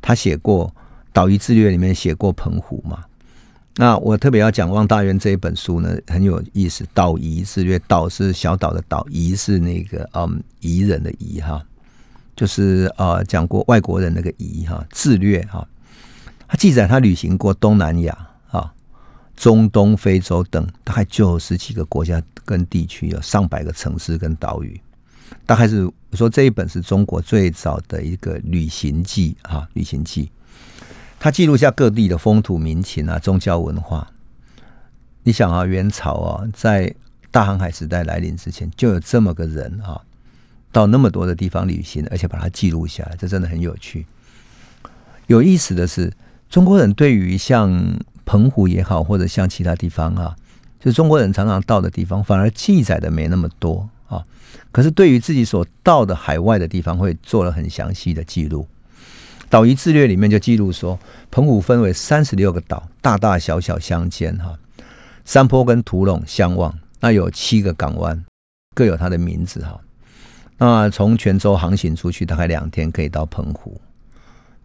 [0.00, 0.68] 他写过
[1.12, 3.04] 《岛夷志略》里面写过澎湖嘛。
[3.78, 6.82] 那我特别要讲《望大渊》这一本书呢，很有意思。
[6.94, 11.62] 岛夷之略，岛是小岛的岛，夷是那个嗯夷人的夷哈，
[12.34, 15.68] 就是呃讲过外国人那个夷哈，自略哈。
[16.48, 18.16] 他记载他旅行过东南亚
[18.50, 18.72] 啊、
[19.36, 24.80] 中东、非洲等大概九十几个国家跟地区，有上百个城市跟岛屿。
[25.44, 30.30] 大概是我说这一本是中国最早的一个旅行记啊，旅行记。
[31.18, 34.10] 他记录下各地的风土民情啊，宗教文化。
[35.24, 36.94] 你想啊，元朝啊，在
[37.30, 40.00] 大航海时代来临之前，就有这么个人啊，
[40.70, 44.06] 到那么多的地方旅行，而且把它记录下来，这真的很有趣。
[45.26, 46.12] 有意思的是，
[46.48, 50.36] 中国人对于像澎湖也好，或者像其他地方啊，
[50.78, 54.22] 就中国人常常到的地方，反而记载的没那么多啊。
[54.70, 58.68] 可是对于自己所到的海外的地方，会做了很详细的记录。
[59.48, 60.98] 岛屿志略里面就记录说，
[61.30, 64.58] 澎湖分为三十六个岛，大大小小相间，哈，
[65.24, 66.76] 山坡跟土垄相望。
[66.98, 68.24] 那有七个港湾，
[68.74, 69.80] 各有它的名字，哈。
[70.58, 73.80] 那从泉州航行出去，大概两天可以到澎湖。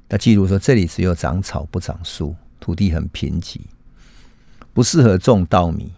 [0.09, 3.59] 他记录说，这里只有长草不长树，土地很贫瘠，
[4.73, 5.91] 不适合种稻米。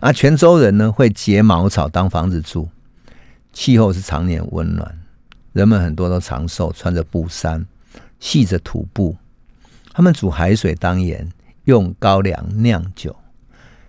[0.00, 2.68] 那泉州人呢，会结茅草当房子住，
[3.52, 4.98] 气候是常年温暖，
[5.52, 7.66] 人们很多都长寿，穿着布衫。
[8.22, 9.16] 系着土布，
[9.92, 11.28] 他们煮海水当盐，
[11.64, 13.14] 用高粱酿酒，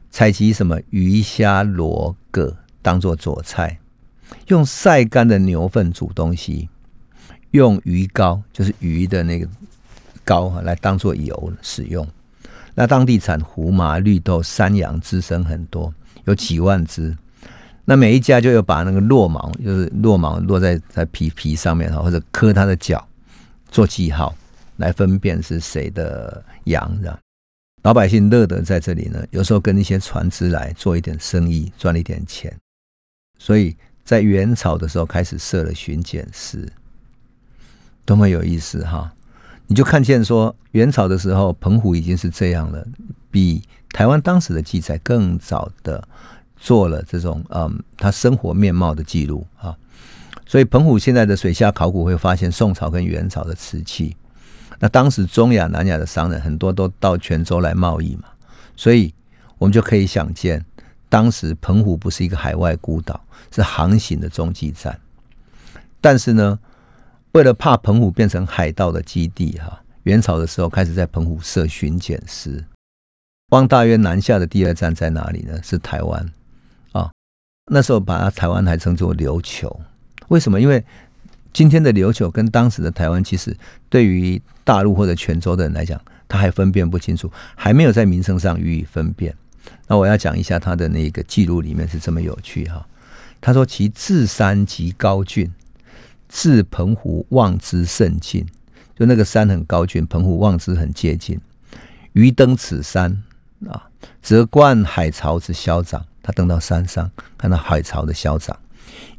[0.10, 3.78] 采集什么鱼虾螺蛤当做佐菜，
[4.48, 6.67] 用晒干的牛粪煮东西，
[7.52, 9.48] 用鱼膏就是鱼的那个
[10.26, 12.06] 膏来当做油使用。
[12.74, 15.93] 那当地产胡麻、绿豆、山羊，滋生很多，
[16.26, 17.15] 有几万只。
[17.86, 23.08] 那每一家就要把那个落毛，就是落毛落在在皮皮上面哈，或者磕它的脚。
[23.73, 24.36] 做记号
[24.77, 27.19] 来分辨是谁的羊，这样
[27.81, 29.25] 老百姓乐得在这里呢。
[29.31, 32.55] 有时候跟一些船只来做一点生意，赚了一点钱。
[33.39, 36.71] 所以在元朝的时候开始设了巡检司，
[38.05, 39.12] 多么有意思哈！
[39.65, 42.86] 你就看见说，元朝的时候澎湖已经是这样了，
[43.31, 46.07] 比台湾当时的记载更早的
[46.55, 49.75] 做了这种嗯，他生活面貌的记录啊。
[50.45, 54.15] 所以澎湖现在的水下考古会发现宋朝跟元朝的瓷器。
[54.79, 58.23] 那当时中亚、南亚的商人很多都到泉州来贸易嘛，
[58.75, 59.13] 所以
[59.58, 60.65] 我们就可以想见，
[61.08, 64.99] 当时澎湖不是一个海外孤岛，是航行的中继站。
[66.01, 66.60] 但是呢，
[67.32, 72.65] 为了怕澎湖变成海盗的基地，哈，元朝的时候开始在澎湖设巡检司。
[73.51, 75.62] 汪大渊南下的第二站在哪里呢？
[75.63, 76.29] 是台湾
[76.91, 77.10] 啊。
[77.71, 79.79] 那时候把台湾还称作琉球，
[80.29, 80.59] 为什么？
[80.59, 80.83] 因为
[81.51, 83.55] 今天的琉球跟当时的台湾，其实
[83.89, 89.36] 对于大陆或者泉州的人来讲，他还分辨不清楚，还没有在名称上予以分辨。
[89.88, 92.86] 那我要讲一下他的那个记录里面是这么有趣哈。
[93.39, 95.51] 他说：“其自山极高峻，
[96.29, 98.45] 自澎湖望之甚近，
[98.97, 101.39] 就那个山很高峻，澎湖望之很接近。
[102.13, 103.21] 余登此山
[103.67, 103.89] 啊，
[104.21, 106.05] 则观海潮之消长。
[106.21, 108.57] 他登到山上，看到海潮的消长。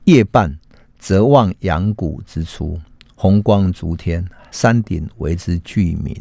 [0.04, 0.58] 夜半，
[1.04, 2.80] 则望阳谷之出，
[3.14, 6.16] 红光足天，山顶为之巨明。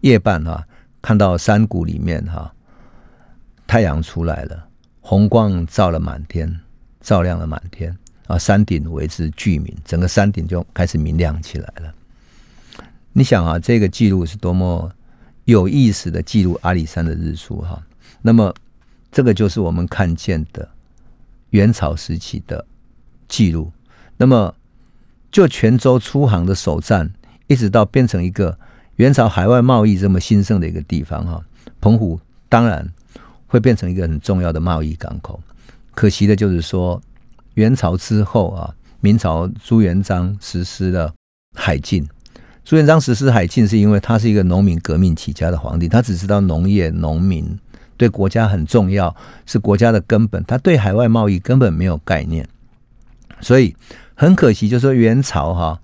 [0.00, 0.66] 夜半哈，
[1.00, 2.52] 看到山谷里面哈。”
[3.68, 4.66] 太阳出来了，
[5.00, 6.60] 红光照了满天，
[7.02, 8.36] 照亮了满天啊！
[8.36, 11.94] 山顶为之巨明，整个山顶就开始明亮起来了。
[13.12, 14.90] 你想啊，这个记录是多么
[15.44, 17.80] 有意思的记录阿里山的日出哈！
[18.20, 18.52] 那么，
[19.12, 20.68] 这个就是我们看见的
[21.50, 22.66] 元朝时期的
[23.28, 23.70] 记录。
[24.16, 24.54] 那么，
[25.30, 27.12] 就泉州出航的首站，
[27.46, 28.58] 一直到变成一个
[28.96, 31.42] 元朝海外贸易这么兴盛的一个地方哈，
[31.80, 32.92] 澎湖当然。
[33.46, 35.40] 会变成一个很重要的贸易港口。
[35.94, 37.00] 可惜的就是说，
[37.54, 41.14] 元朝之后啊，明朝朱元璋实施了
[41.54, 42.04] 海禁。
[42.64, 47.46] 朱元璋实施海禁，是因为他是一个农民革命起家的皇帝，他只知道农业、农民
[47.96, 49.14] 对国家很重要，
[49.46, 50.42] 是国家的根本。
[50.46, 52.44] 他对海外贸易根本没有概念，
[53.40, 53.76] 所以
[54.14, 55.80] 很可惜，就说元朝哈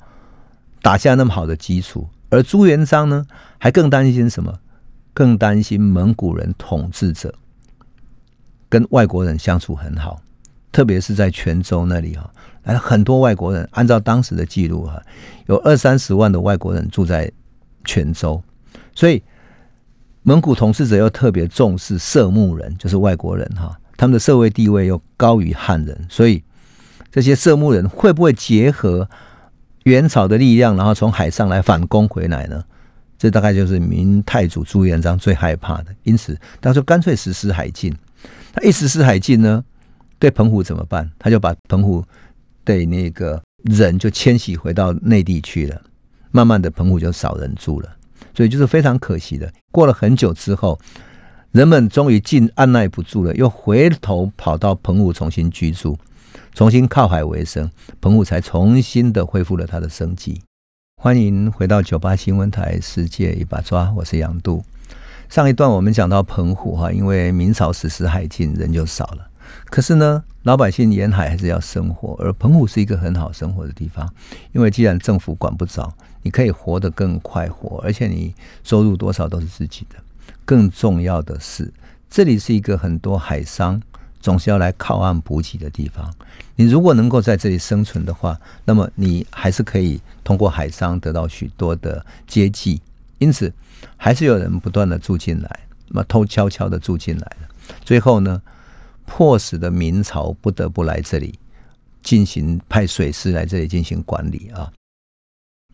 [0.83, 3.27] 打下那么好的基础，而朱元璋呢，
[3.59, 4.59] 还更担心什么？
[5.13, 7.35] 更担心蒙古人统治者。
[8.69, 10.23] 跟外国人相处很好，
[10.71, 12.31] 特别是在泉州那里哈，
[12.63, 13.69] 来很多外国人。
[13.73, 15.03] 按照当时的记录哈，
[15.47, 17.31] 有二三十万的外国人住在
[17.85, 18.41] 泉州，
[18.95, 19.21] 所以
[20.23, 26.41] 蒙古统治者又特别重视色目人，就是外国人哈，他们的社会地位又高于汉人，所以
[27.11, 29.09] 这些色目人会不会结合
[29.85, 32.63] 元朝的力量，然后从海上来反攻回来呢？
[33.19, 37.95] 这大概就是明太祖朱元璋最害怕的，因此他说干脆实施海禁。
[38.53, 39.63] 他一实施海禁呢，
[40.19, 41.11] 对澎湖怎么办？
[41.19, 42.03] 他就把澎湖
[42.65, 45.83] 对那个人就迁徙回到内地去了，
[46.31, 47.89] 慢慢的澎湖就少人住了，
[48.35, 49.53] 所以就是非常可惜的。
[49.71, 50.79] 过了很久之后，
[51.53, 55.99] 人们终于尽按耐不住了，又回头跑到澎湖重新居住，
[56.53, 60.43] 重新靠海为生，澎湖才重新的恢复了它的生机。
[61.01, 64.63] 欢迎回到九八新闻台《世界一把抓》，我是杨度。
[65.29, 69.31] 上一段我们讲到澎湖哈，因为明朝实施海禁，人就少了。
[69.67, 74.13] 可是呢，老百姓沿海还是要生活，而澎湖是一个很好生活的地方。
[74.53, 75.91] 因为既然政府管不着，
[76.23, 78.35] 你可以活得更快活，而且你
[78.65, 79.97] 收入多少都是自己的。
[80.45, 81.73] 更重要的是，
[82.11, 83.81] 这里是一个很多海商
[84.21, 86.13] 总是要来靠岸补给的地方。
[86.57, 92.81] 你如果能够在这里生存的话，那么你还是可以通过海商得到许多的接济。
[93.19, 93.53] 因此，
[93.97, 97.37] 还是有人不断的住进来，那偷悄悄的住进来。
[97.85, 98.41] 最后呢，
[99.07, 101.39] 迫使的明朝不得不来这里
[102.03, 104.73] 进行派水师来这里进行管理啊。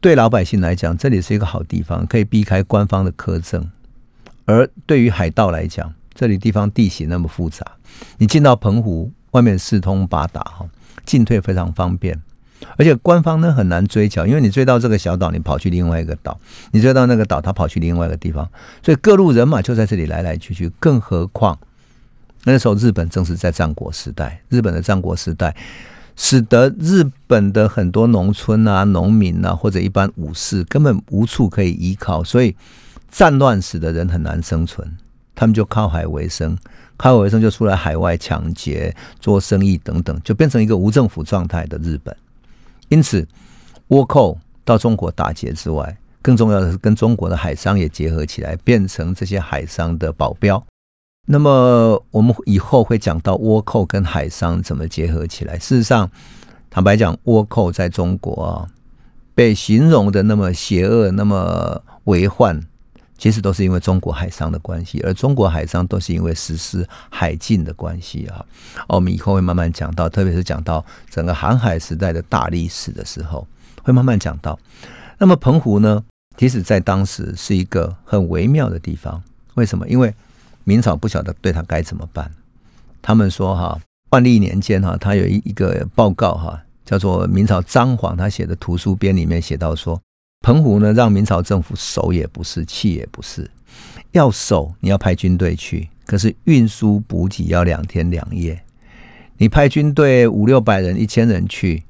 [0.00, 3.62] 对老百姓来讲，这里是一个好地方，可以避开官方的苛政；
[4.44, 7.64] 而对于海盗来讲，这里地方地形那么复杂，
[8.18, 10.66] 你进到澎湖，外面四通八达哈，
[11.04, 12.20] 进退非常方便。
[12.78, 16.32] 而且官方呢很难追缴，因为你追到这个小岛，你跑去另外一个岛；
[16.72, 18.48] 你追到那个岛，他跑去另外一个地方，
[18.82, 20.70] 所以各路人马就在这里来来去去。
[20.80, 21.58] 更何况
[22.44, 25.54] 那时候日本正是在战国时代，日本的战国时代
[26.16, 32.56] 使得日本的很多农村啊、农民啊或者一般武士根本无处可以依靠，所以
[33.10, 34.96] 战乱使得人很难生存，
[35.36, 36.58] 他们就靠海为生，
[36.96, 42.16] 靠海为生就出来海外抢劫、做生意等等，就变成一个无政府状态的日本。
[42.88, 43.24] 因此，
[43.88, 50.60] 倭寇到中国打劫之外，更重要的是跟中国的海商也结合起来，变成这些海商的保镖。
[51.26, 55.58] 那么，我们以后会讲到倭寇跟海商怎么结合起来。
[55.58, 56.10] 事实上，
[56.70, 58.66] 坦白讲，倭寇在中国啊，
[59.34, 62.60] 被形容的那么邪恶、那么为患。
[63.18, 68.44] 其实都是因为中国海商的关系，而中国海商都是因为实施海禁的关系啊。
[68.88, 73.46] 我们以后会慢慢讲到，特别是讲到整个航海时代的大历史的时候，
[73.82, 74.58] 会慢慢讲到。
[75.18, 76.04] 那么澎湖呢，
[76.36, 79.22] 其实在当时是一个很微妙的地方。
[79.54, 79.88] 为什么？
[79.88, 80.14] 因为
[80.64, 82.30] 明朝不晓得对他该怎么办。
[83.00, 89.98] 他们说哈，万历年间哈，他有一一个报告哈，叫做明朝张煌他写的图书编里面写到说，
[90.46, 93.50] 澎湖呢让明朝政府守也不是，弃也不是，
[94.12, 98.62] 要守你要派军队去，可是运输补给要两天两夜，
[99.38, 101.82] 你派军队五六百人、一千人去，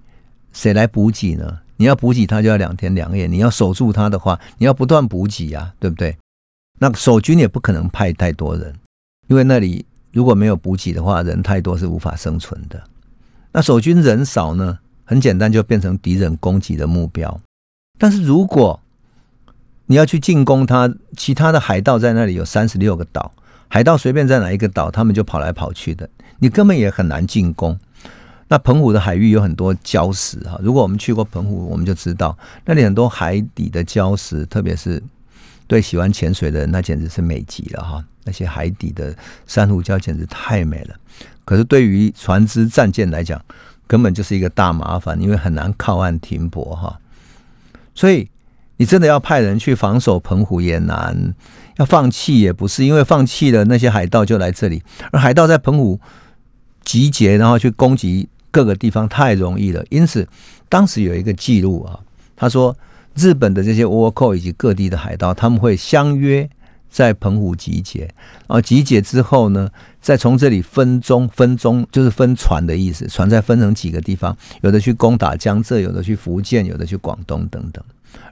[0.55, 1.59] 谁来补给呢？
[1.77, 6.17] 你要补给他就要两天两夜，你要守住他的话，你要不断补给啊，对不对？
[6.79, 8.75] 那守军也不可能派太多人，
[9.27, 12.83] 因为那里如果没有补给的话，人太多是无法生存的。
[13.53, 17.39] 那守军人少呢，很简单就变成敌人攻击的目标。
[17.99, 18.81] 但是如果
[19.87, 23.33] 你要去进攻它，其他的海盗在那里有三十六个岛，
[23.69, 27.79] 海盗随便在哪一个岛，他们就跑来跑去的，你根本也很难进攻。
[28.49, 35.03] 那澎湖的海域有很多礁石哈，如果我们去过澎湖，我们就知道那里很多海底的礁石，特别是。
[35.69, 38.05] 对喜欢潜水的人，那简直是美极了哈！
[38.23, 39.13] 那些海底的
[39.49, 40.95] 珊瑚礁简直太美了。
[41.45, 43.45] 可是对于船只、战舰来讲，
[43.85, 46.97] 根本就是一个大麻烦，因为很难靠岸停泊哈。
[47.97, 48.31] 所以
[48.77, 51.35] 你真的要派人去防守澎湖也难，
[51.79, 54.81] 要放弃也不是，因为放弃了那些海盗就来这里，
[55.11, 55.99] 而海盗在澎湖
[56.85, 59.85] 集结，然后去攻击各个地方太容易了。
[59.91, 60.29] 因此，
[60.69, 61.99] 当时有一个记录啊，
[62.37, 62.77] 他说。
[63.19, 66.47] 日本的这些倭寇以及各地的海盗，他们会相约
[66.91, 68.01] 在澎湖集结，
[68.47, 69.71] 然后集结之后呢，
[70.07, 77.85] 再从这里分中分中，就是分船的意思，船再分成几个地方，有的去攻打江浙，有的去福建，有的去广东等等，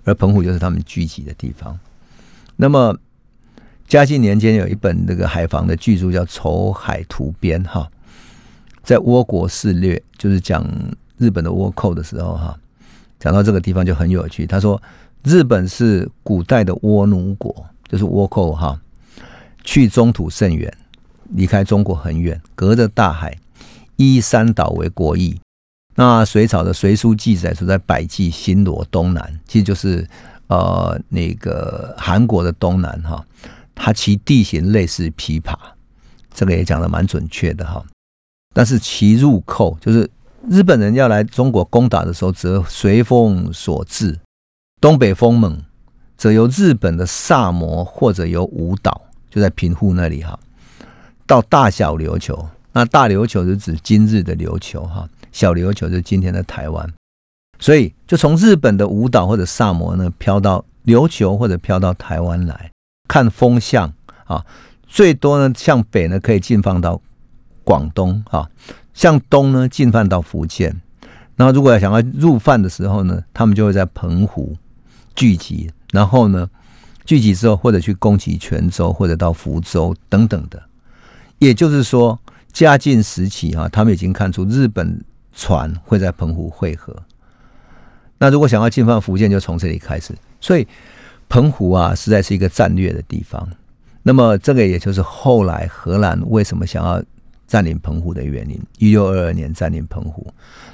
[0.04, 1.76] 而澎湖就是他们聚集的地方。
[2.54, 2.96] 那么
[3.88, 7.90] 嘉靖年间有一本那个海防的巨著叫《筹海图编》哈，
[8.84, 10.64] 在倭国肆虐，就是讲
[11.18, 12.56] 日本的倭寇的时候哈。
[13.18, 14.46] 讲到这个地方就很有趣。
[14.46, 14.80] 他说，
[15.24, 18.80] 日本是古代的倭奴国，就是倭寇哈，
[19.64, 20.72] 去中土甚远，
[21.30, 23.36] 离开中国很远，隔着大海，
[23.96, 25.40] 依山岛为国邑。
[25.94, 30.06] 那隋朝的《隋书》记载说，在百济新罗东南，其实就是
[30.48, 33.24] 呃那个韩国的东南哈，
[33.74, 35.56] 它其地形类似琵琶，
[36.32, 37.84] 这个也讲的蛮准确的哈。
[38.52, 40.10] 但是其入寇就是。
[40.50, 44.20] 日本人要来中国攻打的时候，则随风所至。
[44.78, 45.58] 东北风猛，
[46.18, 49.00] 则由日本的萨摩或者由五岛，
[49.30, 50.38] 就在平户那里哈，
[51.26, 52.48] 到大小琉球。
[52.72, 56.92] 那大琉球是指今日的琉球哈，小琉球是今天的台湾。
[57.60, 62.70] 所以就从日本的五岛或者萨摩呢，飘到琉球或者飘到台湾来
[63.08, 63.92] 看风向
[64.24, 64.44] 啊。
[64.86, 67.00] 最多呢，向北呢可以进放到
[67.62, 68.50] 广东啊。
[68.92, 70.80] 向东呢，进犯到福建。
[71.36, 74.56] 然后，如果要想要入犯的时候呢，他们就会在澎湖
[75.16, 75.70] 聚集。
[75.92, 76.48] 然后呢，
[77.04, 80.62] 聚集之后，或者去攻击泉州，或者到福州等等的。
[81.38, 82.18] 也就是说，
[82.52, 85.02] 嘉靖时期啊，他们已经看出日本
[85.34, 86.94] 船会在澎湖汇合。
[88.18, 90.14] 那如果想要进犯福建，就从这里开始。
[90.40, 90.66] 所以，
[91.28, 93.48] 澎湖啊，实在是一个战略的地方。
[94.02, 97.02] 那么，这个也就是后来荷兰为什么想要。
[97.46, 100.26] 占领澎湖的原因，一六二二年占领澎湖，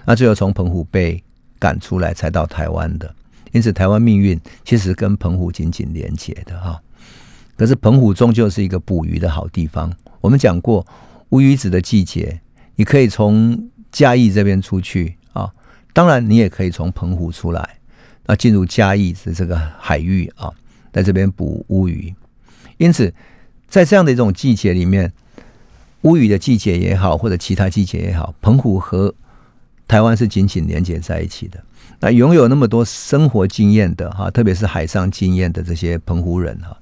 [0.06, 1.22] 那最后从澎湖被
[1.58, 3.12] 赶出来，才到台湾的。
[3.50, 6.80] 因此，台湾命运其实跟澎湖紧紧连结的哈。
[7.60, 9.92] 可是，澎湖终究是一个捕鱼的好地方。
[10.22, 10.86] 我们讲过
[11.28, 12.40] 乌鱼子的季节，
[12.76, 15.52] 你可以从嘉义这边出去啊，
[15.92, 17.76] 当然你也可以从澎湖出来，
[18.24, 20.50] 那进入嘉义的这个海域啊，
[20.90, 22.14] 在这边捕乌鱼。
[22.78, 23.12] 因此，
[23.68, 25.12] 在这样的一种季节里面。
[26.04, 29.14] 乌鱼的季节也好，或者其他季节也好，澎湖和
[29.86, 31.62] 台湾是紧紧连接在一起的。
[31.98, 36.74] 那拥有那么多生活经验的哈，特别是海上经验的这些澎湖人哈，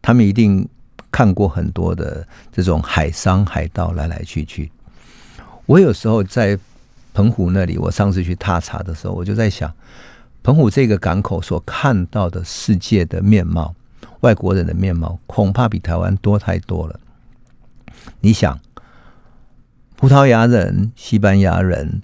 [0.00, 0.68] 他们一定
[1.10, 4.70] 看过很多的这种海商海盗来来去去。
[5.66, 6.58] 我有时候在
[7.12, 9.72] 澎湖那里，我上次去踏查的时候，我就在想，
[10.42, 13.74] 澎湖这个港口所看到的世界的面貌，
[14.20, 17.00] 外国人的面貌，恐怕比台湾多太多了。
[18.20, 18.58] 你想，
[19.96, 22.02] 葡萄牙人、西班牙人、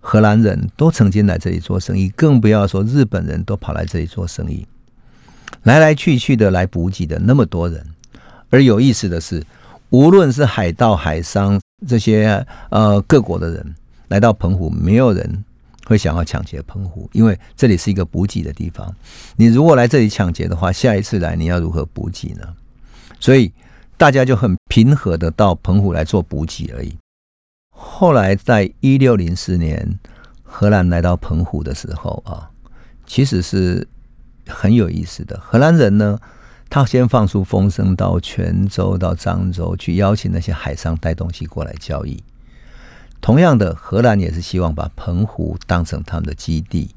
[0.00, 4.66] 荷兰人都曾经来这里做生意，更不要说日本人都跑来这里做生意，
[5.62, 7.84] 来来去去的来补给的那么多人。
[8.50, 9.42] 而有意思的是，
[9.90, 13.74] 无论是海盗、海商这些呃各国的人
[14.08, 15.44] 来到澎湖，没有人
[15.86, 18.94] 会想要抢劫澎湖，因为这里是一个补给的地方。
[19.36, 22.46] 你如果来这里抢劫的话，下一次来你要如何补给呢？
[23.20, 23.52] 所以。
[23.96, 26.92] 大家就很平和的到澎湖来做补给而已。
[27.70, 30.00] 后来在一六零四年，
[30.42, 32.50] 荷兰来到澎湖的时候啊，
[33.06, 33.86] 其实是
[34.46, 35.38] 很有意思的。
[35.40, 36.18] 荷兰人呢，
[36.68, 42.22] 他先放出风声到泉州、到漳州去邀请那些海商带东西过来交易。
[43.20, 46.90] 同样的，荷兰也是希望把澎湖当成他们的基地，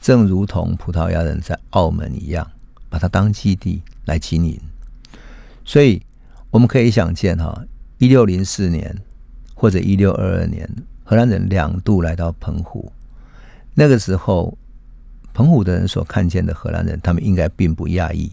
[0.00, 2.50] 正如同葡萄牙人在澳门一样，
[2.88, 4.58] 把它当基地来经营。
[5.64, 6.00] 所以
[6.50, 7.64] 我们可以想见，哈，
[7.98, 8.96] 一六零四年
[9.54, 10.68] 或者一六二二年，
[11.04, 12.92] 荷兰人两度来到澎湖，
[13.74, 14.56] 那个时候。
[15.38, 18.28] 澎湖的人所看见的荷兰人，他们应该并不讶异。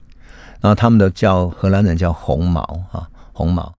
[0.60, 3.72] 然后他们的叫荷兰人叫红毛啊，红毛，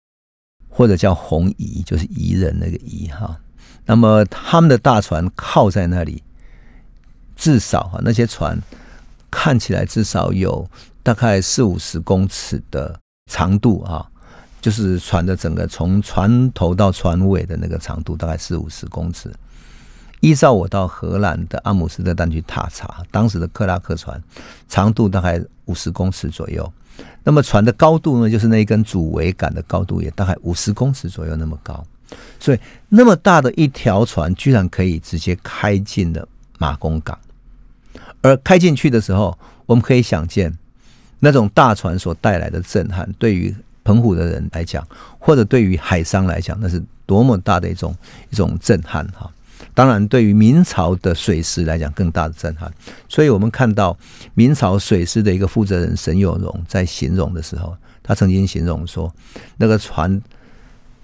[0.69, 3.37] 或者叫红夷，就是夷人那个夷哈。
[3.85, 6.23] 那么他们的大船靠在那里，
[7.35, 8.57] 至少哈那些船
[9.29, 10.65] 看起来至少有
[11.03, 12.97] 大概四五十公尺的
[13.29, 14.09] 长度啊，
[14.61, 19.29] 就是船的整个从船头到船尾的那个长度大概四五十公尺。
[20.19, 24.21] 依照我到荷兰的阿姆斯特丹去踏查，当时的克拉克船
[24.67, 26.71] 长度大概五十公尺左右，
[27.23, 31.85] 那么船的高度呢，就是那一根主桅杆的高度也大概五十公尺左右那么高，
[32.39, 32.59] 所以
[32.89, 37.17] 那么大的一条船居然可以直接开进了马公港，
[38.21, 40.51] 而开进去的时候，我们可以想见
[41.19, 44.85] 那种大船所带来的震撼，对于澎湖的人来讲，
[45.19, 47.95] 或者对于海商来讲，那是多么大的一种
[48.31, 49.31] 一种震撼哈。
[49.73, 52.71] 当然，对于明朝的水师来讲，更大的震撼。
[53.07, 53.97] 所以我们看到
[54.33, 59.13] 明朝水师的一个负责人沈有荣在形容的时候，他曾经形容说，
[59.57, 60.21] 那个船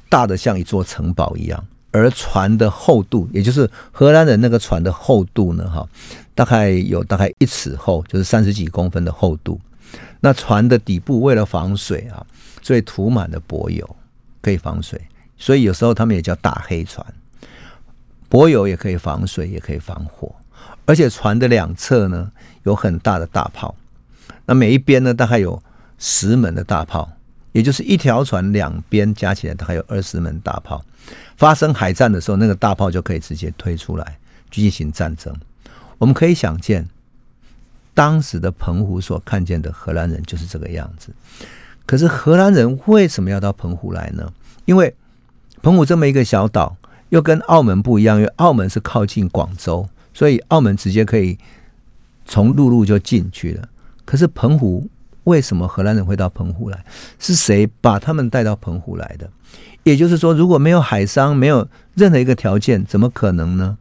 [0.09, 5.87] 大的像一座城堡一样，而船的厚度，也就是荷兰人那个船的厚度呢，哈，
[6.33, 9.59] 大概有大概一尺厚，就是三十几公分的厚度。
[10.21, 12.25] 那船的底部为了防水啊，
[12.61, 13.95] 所以涂满了柏油，
[14.41, 14.99] 可以防水。
[15.37, 17.05] 所以有时候他们也叫大黑船。
[18.29, 20.33] 柏油也可以防水，也可以防火，
[20.85, 22.31] 而且船的两侧呢
[22.63, 23.75] 有很大的大炮，
[24.45, 25.61] 那每一边呢大概有
[25.99, 27.11] 十门的大炮，
[27.51, 30.83] 也就是一条船两边加起来大概有二十门大炮。
[31.37, 34.17] 发生海战的时候，那个大炮就可以直接推出来
[34.49, 35.35] 进行战争。
[35.97, 36.87] 我们可以想见，
[37.93, 41.13] 当时的澎湖所看见的荷兰人就是这个样子。
[41.85, 44.31] 可是荷兰人为什么要到澎湖来呢？
[44.65, 44.95] 因为
[45.61, 46.75] 澎湖这么一个小岛。
[47.13, 51.37] 又跟澳门不一样，因为澳门是靠近广州，所以澳门直接可以
[52.25, 53.69] 从陆路就进去了。
[54.03, 54.89] 可是澎湖
[55.25, 56.85] 为什么荷兰人会到澎湖来？
[57.19, 59.29] 是谁把他们带到澎湖来的？
[59.83, 63.77] 也就是说，如果没有海商，没有任何一个条件，怎么可能呢？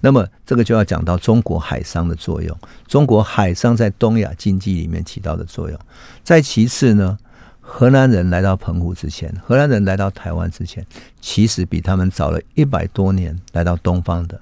[0.00, 2.56] 那么这个就要讲到中国海商的作用，
[2.86, 5.76] 中国海商在东亚经济里面起到的作用。
[6.22, 7.18] 再其次呢？
[7.70, 10.84] 荷兰人来到澎湖之前，荷兰人来到台湾之前，
[11.20, 14.40] 其实比他们早了一百多年来到东方的，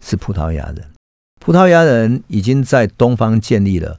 [0.00, 0.76] 是葡萄牙人。
[1.40, 3.98] 葡萄牙人已经在东方建立了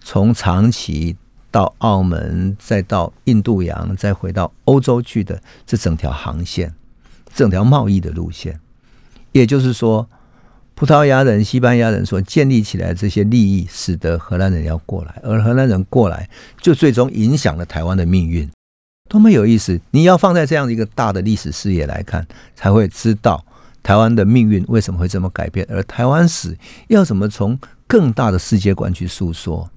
[0.00, 1.16] 从长崎
[1.50, 6.74] 到澳门，再到印度洋，再回到欧洲去的这整条航线，
[7.34, 8.58] 整条贸易的路线。
[9.32, 10.08] 也就是说。
[10.78, 16.30] 葡萄牙人、西班牙人所建立起来这些利益，使得荷兰人要过来，而荷兰人过来，
[16.62, 18.48] 就最终影响了台湾的命运，
[19.08, 19.80] 多么有意思！
[19.90, 22.24] 你要放在这样的一个大的历史视野来看，
[22.54, 23.44] 才会知道
[23.82, 26.56] 台湾的命运为什么会这么改变，而台湾史
[26.86, 27.58] 要怎么从
[27.88, 29.68] 更大的世界观去诉说。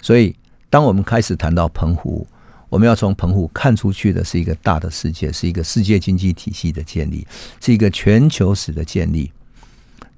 [0.00, 0.34] 所以，
[0.70, 2.26] 当我们开始谈到澎湖，
[2.70, 7.26] 我们要从澎湖看出去的是一个大的世界，是一个世界经济体系的建立，
[7.60, 9.30] 是一个全球史的建立。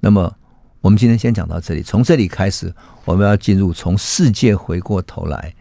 [0.00, 0.32] 那么，
[0.80, 1.82] 我们今天先讲到这里。
[1.82, 2.72] 从这里开始，
[3.04, 5.54] 我们要进入从世界回过头来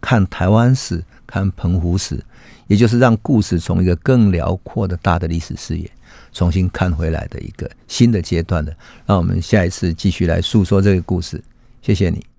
[0.00, 2.22] 看台湾史、看澎湖史，
[2.66, 5.90] 也就是让故事从一个更辽阔的大的历史视野
[6.32, 8.74] 重新看回来的一个新的阶段的。
[9.06, 11.42] 那我们下一次继续来诉说这个故事。
[11.82, 12.29] 谢谢你。